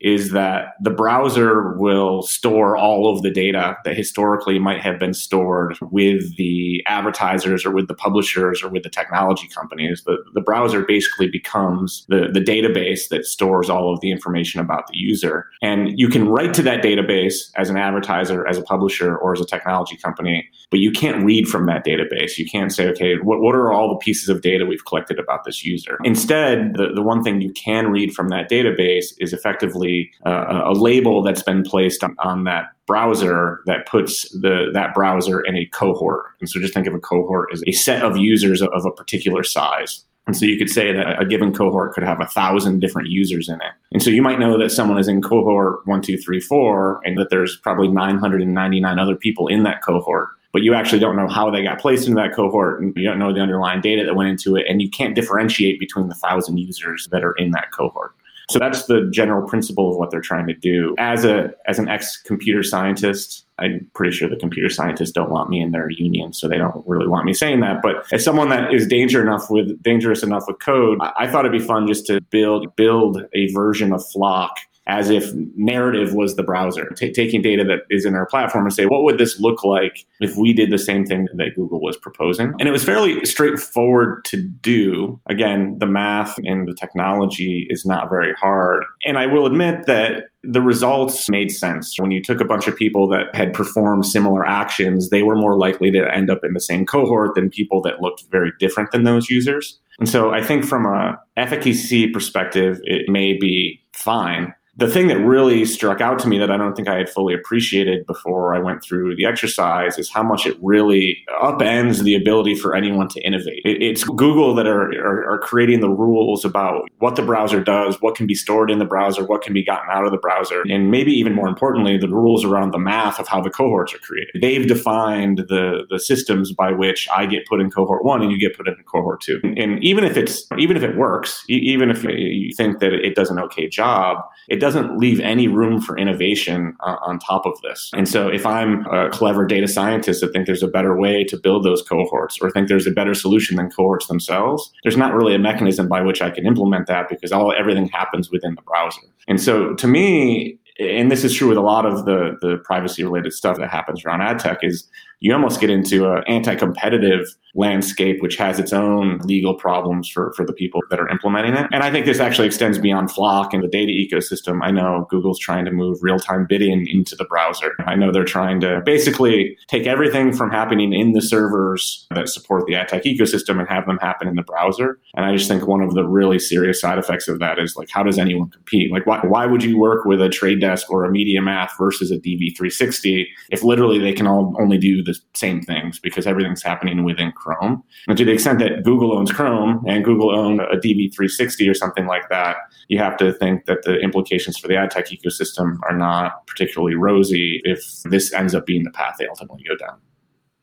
is 0.00 0.32
that 0.32 0.74
the 0.80 0.90
browser 0.90 1.76
will 1.78 2.22
store 2.22 2.76
all 2.76 3.14
of 3.14 3.22
the 3.22 3.30
data 3.30 3.76
that 3.84 3.96
historically 3.96 4.58
might 4.58 4.80
have 4.80 4.98
been 4.98 5.14
stored 5.14 5.76
with 5.90 6.36
the 6.36 6.82
advertisers 6.86 7.64
or 7.64 7.70
with 7.70 7.88
the 7.88 7.94
publishers 7.94 8.62
or 8.62 8.68
with 8.68 8.82
the 8.82 8.90
technology 8.90 9.48
companies. 9.48 10.02
The, 10.04 10.18
the 10.34 10.40
browser 10.40 10.82
basically 10.82 11.28
becomes 11.28 12.04
the, 12.08 12.28
the 12.32 12.40
database 12.40 13.08
that 13.08 13.24
stores 13.24 13.70
all 13.70 13.92
of 13.92 14.00
the 14.00 14.10
information 14.10 14.60
about 14.60 14.86
the 14.88 14.96
user. 14.98 15.46
And 15.62 15.98
you 15.98 16.08
can 16.08 16.28
write 16.28 16.52
to 16.54 16.62
that 16.62 16.82
database 16.82 17.50
as 17.56 17.70
an 17.70 17.78
advertiser, 17.78 18.46
as 18.46 18.58
a 18.58 18.62
publisher, 18.62 19.16
or 19.16 19.32
as 19.32 19.40
a 19.40 19.46
technology 19.46 19.96
company, 19.96 20.46
but 20.70 20.80
you 20.80 20.90
can't 20.90 21.24
read 21.24 21.48
from 21.48 21.66
that 21.66 21.84
database. 21.86 22.36
You 22.36 22.46
can't 22.46 22.72
say, 22.72 22.88
okay, 22.88 23.14
what, 23.22 23.40
what 23.40 23.54
are 23.54 23.72
all 23.72 23.88
the 23.88 23.98
pieces 24.04 24.28
of 24.28 24.42
data 24.42 24.66
we've 24.66 24.84
collected 24.84 25.18
about 25.18 25.44
this 25.44 25.64
user? 25.64 25.98
Instead, 26.04 26.74
the, 26.74 26.92
the 26.94 27.02
one 27.02 27.22
thing 27.22 27.40
you 27.40 27.52
can 27.52 27.88
read 27.88 28.12
from 28.12 28.28
that 28.28 28.50
database 28.50 29.14
is 29.18 29.32
effectively 29.32 29.85
uh, 30.24 30.62
a 30.64 30.72
label 30.72 31.22
that's 31.22 31.42
been 31.42 31.62
placed 31.62 32.02
on, 32.02 32.16
on 32.18 32.44
that 32.44 32.66
browser 32.86 33.60
that 33.66 33.86
puts 33.86 34.28
the 34.30 34.70
that 34.72 34.94
browser 34.94 35.40
in 35.40 35.56
a 35.56 35.66
cohort. 35.66 36.26
And 36.40 36.48
so 36.48 36.60
just 36.60 36.74
think 36.74 36.86
of 36.86 36.94
a 36.94 37.00
cohort 37.00 37.50
as 37.52 37.62
a 37.66 37.72
set 37.72 38.02
of 38.02 38.16
users 38.16 38.62
of 38.62 38.84
a 38.84 38.90
particular 38.90 39.42
size. 39.42 40.04
And 40.26 40.36
so 40.36 40.44
you 40.44 40.58
could 40.58 40.70
say 40.70 40.92
that 40.92 41.22
a 41.22 41.24
given 41.24 41.52
cohort 41.52 41.92
could 41.92 42.02
have 42.02 42.20
a 42.20 42.26
thousand 42.26 42.80
different 42.80 43.08
users 43.08 43.48
in 43.48 43.56
it. 43.56 43.72
And 43.92 44.02
so 44.02 44.10
you 44.10 44.22
might 44.22 44.40
know 44.40 44.58
that 44.58 44.70
someone 44.70 44.98
is 44.98 45.06
in 45.06 45.22
cohort 45.22 45.86
one, 45.86 46.02
two, 46.02 46.18
three, 46.18 46.40
four, 46.40 47.00
and 47.04 47.16
that 47.16 47.30
there's 47.30 47.56
probably 47.58 47.88
999 47.88 48.98
other 48.98 49.14
people 49.14 49.46
in 49.46 49.62
that 49.62 49.82
cohort. 49.82 50.30
But 50.52 50.62
you 50.62 50.74
actually 50.74 50.98
don't 50.98 51.16
know 51.16 51.28
how 51.28 51.50
they 51.50 51.62
got 51.62 51.78
placed 51.78 52.08
into 52.08 52.20
that 52.20 52.34
cohort, 52.34 52.80
and 52.80 52.92
you 52.96 53.04
don't 53.04 53.18
know 53.18 53.32
the 53.32 53.40
underlying 53.40 53.82
data 53.82 54.04
that 54.04 54.16
went 54.16 54.30
into 54.30 54.56
it, 54.56 54.64
and 54.68 54.80
you 54.80 54.88
can't 54.88 55.14
differentiate 55.14 55.78
between 55.78 56.08
the 56.08 56.14
thousand 56.14 56.56
users 56.56 57.06
that 57.12 57.22
are 57.22 57.34
in 57.34 57.50
that 57.50 57.70
cohort. 57.72 58.14
So 58.48 58.60
that's 58.60 58.86
the 58.86 59.08
general 59.12 59.48
principle 59.48 59.90
of 59.90 59.96
what 59.96 60.10
they're 60.10 60.20
trying 60.20 60.46
to 60.46 60.54
do. 60.54 60.94
As 60.98 61.24
a 61.24 61.52
as 61.66 61.78
an 61.78 61.88
ex 61.88 62.16
computer 62.16 62.62
scientist, 62.62 63.44
I'm 63.58 63.90
pretty 63.94 64.16
sure 64.16 64.28
the 64.28 64.36
computer 64.36 64.70
scientists 64.70 65.10
don't 65.10 65.30
want 65.30 65.50
me 65.50 65.60
in 65.60 65.72
their 65.72 65.90
union, 65.90 66.32
so 66.32 66.46
they 66.48 66.58
don't 66.58 66.86
really 66.86 67.08
want 67.08 67.24
me 67.24 67.34
saying 67.34 67.60
that. 67.60 67.82
But 67.82 68.04
as 68.12 68.22
someone 68.22 68.48
that 68.50 68.72
is 68.72 68.86
danger 68.86 69.20
enough 69.20 69.50
with 69.50 69.82
dangerous 69.82 70.22
enough 70.22 70.44
with 70.46 70.60
code, 70.60 70.98
I 71.00 71.26
thought 71.26 71.44
it'd 71.44 71.58
be 71.58 71.66
fun 71.66 71.88
just 71.88 72.06
to 72.06 72.20
build 72.20 72.74
build 72.76 73.24
a 73.32 73.52
version 73.52 73.92
of 73.92 74.00
FLoC 74.14 74.50
as 74.86 75.10
if 75.10 75.32
narrative 75.56 76.14
was 76.14 76.36
the 76.36 76.42
browser, 76.42 76.88
T- 76.96 77.12
taking 77.12 77.42
data 77.42 77.64
that 77.64 77.80
is 77.90 78.04
in 78.04 78.14
our 78.14 78.26
platform 78.26 78.64
and 78.64 78.72
say, 78.72 78.86
what 78.86 79.02
would 79.02 79.18
this 79.18 79.40
look 79.40 79.64
like 79.64 80.06
if 80.20 80.36
we 80.36 80.52
did 80.52 80.70
the 80.70 80.78
same 80.78 81.04
thing 81.04 81.26
that 81.34 81.54
Google 81.56 81.80
was 81.80 81.96
proposing? 81.96 82.54
And 82.60 82.68
it 82.68 82.72
was 82.72 82.84
fairly 82.84 83.24
straightforward 83.24 84.24
to 84.26 84.42
do. 84.42 85.20
Again, 85.28 85.78
the 85.78 85.86
math 85.86 86.38
and 86.38 86.68
the 86.68 86.74
technology 86.74 87.66
is 87.68 87.84
not 87.84 88.08
very 88.08 88.32
hard. 88.34 88.84
And 89.04 89.18
I 89.18 89.26
will 89.26 89.46
admit 89.46 89.86
that 89.86 90.26
the 90.44 90.62
results 90.62 91.28
made 91.28 91.50
sense. 91.50 91.98
When 91.98 92.12
you 92.12 92.22
took 92.22 92.40
a 92.40 92.44
bunch 92.44 92.68
of 92.68 92.76
people 92.76 93.08
that 93.08 93.34
had 93.34 93.52
performed 93.52 94.06
similar 94.06 94.46
actions, 94.46 95.10
they 95.10 95.22
were 95.24 95.34
more 95.34 95.58
likely 95.58 95.90
to 95.90 96.14
end 96.14 96.30
up 96.30 96.44
in 96.44 96.52
the 96.52 96.60
same 96.60 96.86
cohort 96.86 97.34
than 97.34 97.50
people 97.50 97.82
that 97.82 98.00
looked 98.00 98.24
very 98.30 98.52
different 98.60 98.92
than 98.92 99.02
those 99.02 99.28
users. 99.28 99.80
And 99.98 100.08
so 100.08 100.30
I 100.30 100.42
think 100.42 100.64
from 100.64 100.86
a 100.86 101.18
efficacy 101.36 102.08
perspective, 102.08 102.78
it 102.84 103.08
may 103.08 103.36
be 103.36 103.82
fine 103.92 104.54
the 104.78 104.88
thing 104.88 105.08
that 105.08 105.18
really 105.18 105.64
struck 105.64 106.00
out 106.02 106.18
to 106.18 106.28
me 106.28 106.38
that 106.38 106.50
I 106.50 106.58
don't 106.58 106.74
think 106.74 106.86
I 106.86 106.96
had 106.96 107.08
fully 107.08 107.32
appreciated 107.32 108.06
before 108.06 108.54
I 108.54 108.58
went 108.58 108.82
through 108.84 109.16
the 109.16 109.24
exercise 109.24 109.98
is 109.98 110.10
how 110.10 110.22
much 110.22 110.44
it 110.46 110.56
really 110.60 111.18
upends 111.42 112.02
the 112.02 112.14
ability 112.14 112.56
for 112.56 112.74
anyone 112.74 113.08
to 113.08 113.20
innovate. 113.22 113.62
It, 113.64 113.82
it's 113.82 114.04
Google 114.04 114.54
that 114.54 114.66
are, 114.66 114.90
are, 115.00 115.32
are 115.32 115.38
creating 115.38 115.80
the 115.80 115.88
rules 115.88 116.44
about 116.44 116.88
what 116.98 117.16
the 117.16 117.22
browser 117.22 117.62
does, 117.62 117.96
what 118.02 118.16
can 118.16 118.26
be 118.26 118.34
stored 118.34 118.70
in 118.70 118.78
the 118.78 118.84
browser, 118.84 119.24
what 119.24 119.42
can 119.42 119.54
be 119.54 119.64
gotten 119.64 119.88
out 119.90 120.04
of 120.04 120.12
the 120.12 120.18
browser, 120.18 120.62
and 120.68 120.90
maybe 120.90 121.12
even 121.12 121.34
more 121.34 121.48
importantly, 121.48 121.96
the 121.96 122.08
rules 122.08 122.44
around 122.44 122.72
the 122.72 122.78
math 122.78 123.18
of 123.18 123.26
how 123.28 123.40
the 123.40 123.50
cohorts 123.50 123.94
are 123.94 123.98
created. 123.98 124.36
They've 124.40 124.66
defined 124.66 125.38
the 125.48 125.86
the 125.88 125.98
systems 125.98 126.52
by 126.52 126.72
which 126.72 127.08
I 127.14 127.24
get 127.26 127.46
put 127.46 127.60
in 127.60 127.70
cohort 127.70 128.04
one 128.04 128.22
and 128.22 128.30
you 128.30 128.38
get 128.38 128.56
put 128.56 128.68
in 128.68 128.74
cohort 128.84 129.20
two. 129.22 129.40
And 129.56 129.82
even 129.82 130.04
if 130.04 130.16
it's 130.16 130.46
even 130.58 130.76
if 130.76 130.82
it 130.82 130.96
works, 130.96 131.44
even 131.48 131.90
if 131.90 132.04
you 132.04 132.52
think 132.54 132.80
that 132.80 132.92
it 132.92 133.14
does 133.14 133.30
an 133.30 133.38
okay 133.38 133.68
job, 133.68 134.18
it 134.48 134.60
doesn't 134.66 134.98
leave 134.98 135.20
any 135.20 135.46
room 135.46 135.80
for 135.80 135.96
innovation 135.96 136.76
uh, 136.80 136.96
on 137.00 137.20
top 137.20 137.46
of 137.46 137.52
this. 137.62 137.90
And 137.94 138.08
so 138.08 138.26
if 138.26 138.44
I'm 138.44 138.84
a 138.86 139.08
clever 139.10 139.46
data 139.46 139.68
scientist 139.68 140.20
that 140.20 140.32
think 140.32 140.46
there's 140.46 140.62
a 140.64 140.66
better 140.66 140.98
way 140.98 141.22
to 141.22 141.36
build 141.36 141.64
those 141.64 141.82
cohorts 141.82 142.36
or 142.42 142.50
think 142.50 142.66
there's 142.66 142.86
a 142.86 142.90
better 142.90 143.14
solution 143.14 143.56
than 143.56 143.70
cohorts 143.70 144.08
themselves, 144.08 144.72
there's 144.82 144.96
not 144.96 145.14
really 145.14 145.36
a 145.36 145.38
mechanism 145.38 145.86
by 145.88 146.02
which 146.02 146.20
I 146.20 146.30
can 146.30 146.44
implement 146.44 146.88
that 146.88 147.08
because 147.08 147.30
all 147.30 147.54
everything 147.56 147.88
happens 147.90 148.28
within 148.32 148.56
the 148.56 148.62
browser. 148.62 149.06
And 149.28 149.40
so 149.40 149.74
to 149.74 149.86
me, 149.86 150.58
and 150.80 151.12
this 151.12 151.22
is 151.22 151.32
true 151.32 151.48
with 151.48 151.58
a 151.58 151.62
lot 151.62 151.86
of 151.86 152.04
the 152.04 152.36
the 152.40 152.58
privacy 152.64 153.02
related 153.04 153.32
stuff 153.32 153.56
that 153.58 153.70
happens 153.70 154.04
around 154.04 154.20
ad 154.20 154.38
tech 154.38 154.58
is 154.62 154.86
you 155.20 155.32
almost 155.32 155.60
get 155.60 155.70
into 155.70 156.10
an 156.10 156.22
anti-competitive 156.26 157.24
landscape 157.56 158.20
which 158.20 158.36
has 158.36 158.58
its 158.58 158.72
own 158.72 159.18
legal 159.24 159.54
problems 159.54 160.08
for, 160.08 160.32
for 160.34 160.44
the 160.44 160.52
people 160.52 160.80
that 160.90 161.00
are 161.00 161.08
implementing 161.08 161.54
it. 161.54 161.66
And 161.72 161.82
i 161.82 161.90
think 161.90 162.06
this 162.06 162.20
actually 162.20 162.46
extends 162.46 162.78
beyond 162.78 163.10
FLoC 163.10 163.52
and 163.52 163.62
the 163.62 163.68
data 163.68 163.92
ecosystem. 163.92 164.60
I 164.62 164.70
know 164.70 165.06
google's 165.10 165.38
trying 165.38 165.64
to 165.64 165.70
move 165.70 165.98
real-time 166.02 166.46
bidding 166.48 166.86
into 166.86 167.16
the 167.16 167.24
browser. 167.24 167.74
I 167.86 167.94
know 167.94 168.12
they're 168.12 168.24
trying 168.24 168.60
to 168.60 168.82
basically 168.84 169.56
take 169.68 169.86
everything 169.86 170.32
from 170.32 170.50
happening 170.50 170.92
in 170.92 171.12
the 171.12 171.22
servers 171.22 172.06
that 172.14 172.28
support 172.28 172.66
the 172.66 172.74
ad 172.74 172.88
tech 172.88 173.04
ecosystem 173.04 173.58
and 173.58 173.68
have 173.68 173.86
them 173.86 173.98
happen 173.98 174.28
in 174.28 174.36
the 174.36 174.42
browser. 174.42 174.98
And 175.14 175.24
i 175.24 175.34
just 175.34 175.48
think 175.48 175.66
one 175.66 175.80
of 175.80 175.94
the 175.94 176.04
really 176.04 176.38
serious 176.38 176.80
side 176.80 176.98
effects 176.98 177.28
of 177.28 177.38
that 177.38 177.58
is 177.58 177.76
like 177.76 177.88
how 177.90 178.02
does 178.02 178.18
anyone 178.18 178.50
compete? 178.50 178.92
Like 178.92 179.06
why, 179.06 179.20
why 179.24 179.46
would 179.46 179.62
you 179.62 179.78
work 179.78 180.04
with 180.04 180.20
a 180.20 180.28
trade 180.28 180.60
desk 180.60 180.90
or 180.90 181.04
a 181.04 181.10
MediaMath 181.10 181.70
versus 181.78 182.10
a 182.10 182.18
dv360 182.18 183.24
if 183.50 183.62
literally 183.62 183.98
they 183.98 184.12
can 184.12 184.26
all 184.26 184.54
only 184.60 184.78
do 184.78 185.02
the 185.02 185.18
same 185.34 185.62
things 185.62 185.98
because 185.98 186.26
everything's 186.26 186.62
happening 186.62 187.04
within 187.04 187.32
Chrome. 187.46 187.82
And 188.08 188.18
to 188.18 188.24
the 188.24 188.32
extent 188.32 188.58
that 188.58 188.82
Google 188.82 189.16
owns 189.16 189.30
Chrome 189.30 189.84
and 189.86 190.04
Google 190.04 190.34
owned 190.34 190.60
a 190.60 190.76
DV360 190.76 191.70
or 191.70 191.74
something 191.74 192.06
like 192.06 192.28
that, 192.28 192.56
you 192.88 192.98
have 192.98 193.16
to 193.18 193.32
think 193.32 193.66
that 193.66 193.82
the 193.84 193.98
implications 193.98 194.58
for 194.58 194.68
the 194.68 194.76
ad 194.76 194.90
tech 194.90 195.06
ecosystem 195.10 195.78
are 195.88 195.96
not 195.96 196.46
particularly 196.46 196.96
rosy 196.96 197.60
if 197.64 198.02
this 198.04 198.32
ends 198.32 198.54
up 198.54 198.66
being 198.66 198.82
the 198.82 198.90
path 198.90 199.16
they 199.18 199.28
ultimately 199.28 199.64
go 199.68 199.76
down. 199.76 199.98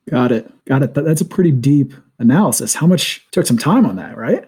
Got 0.09 0.33
it. 0.33 0.51
Got 0.65 0.83
it. 0.83 0.93
That's 0.93 1.21
a 1.21 1.25
pretty 1.25 1.51
deep 1.51 1.93
analysis. 2.19 2.73
How 2.73 2.87
much 2.87 3.25
took 3.31 3.45
some 3.45 3.57
time 3.57 3.85
on 3.85 3.95
that, 3.95 4.17
right? 4.17 4.45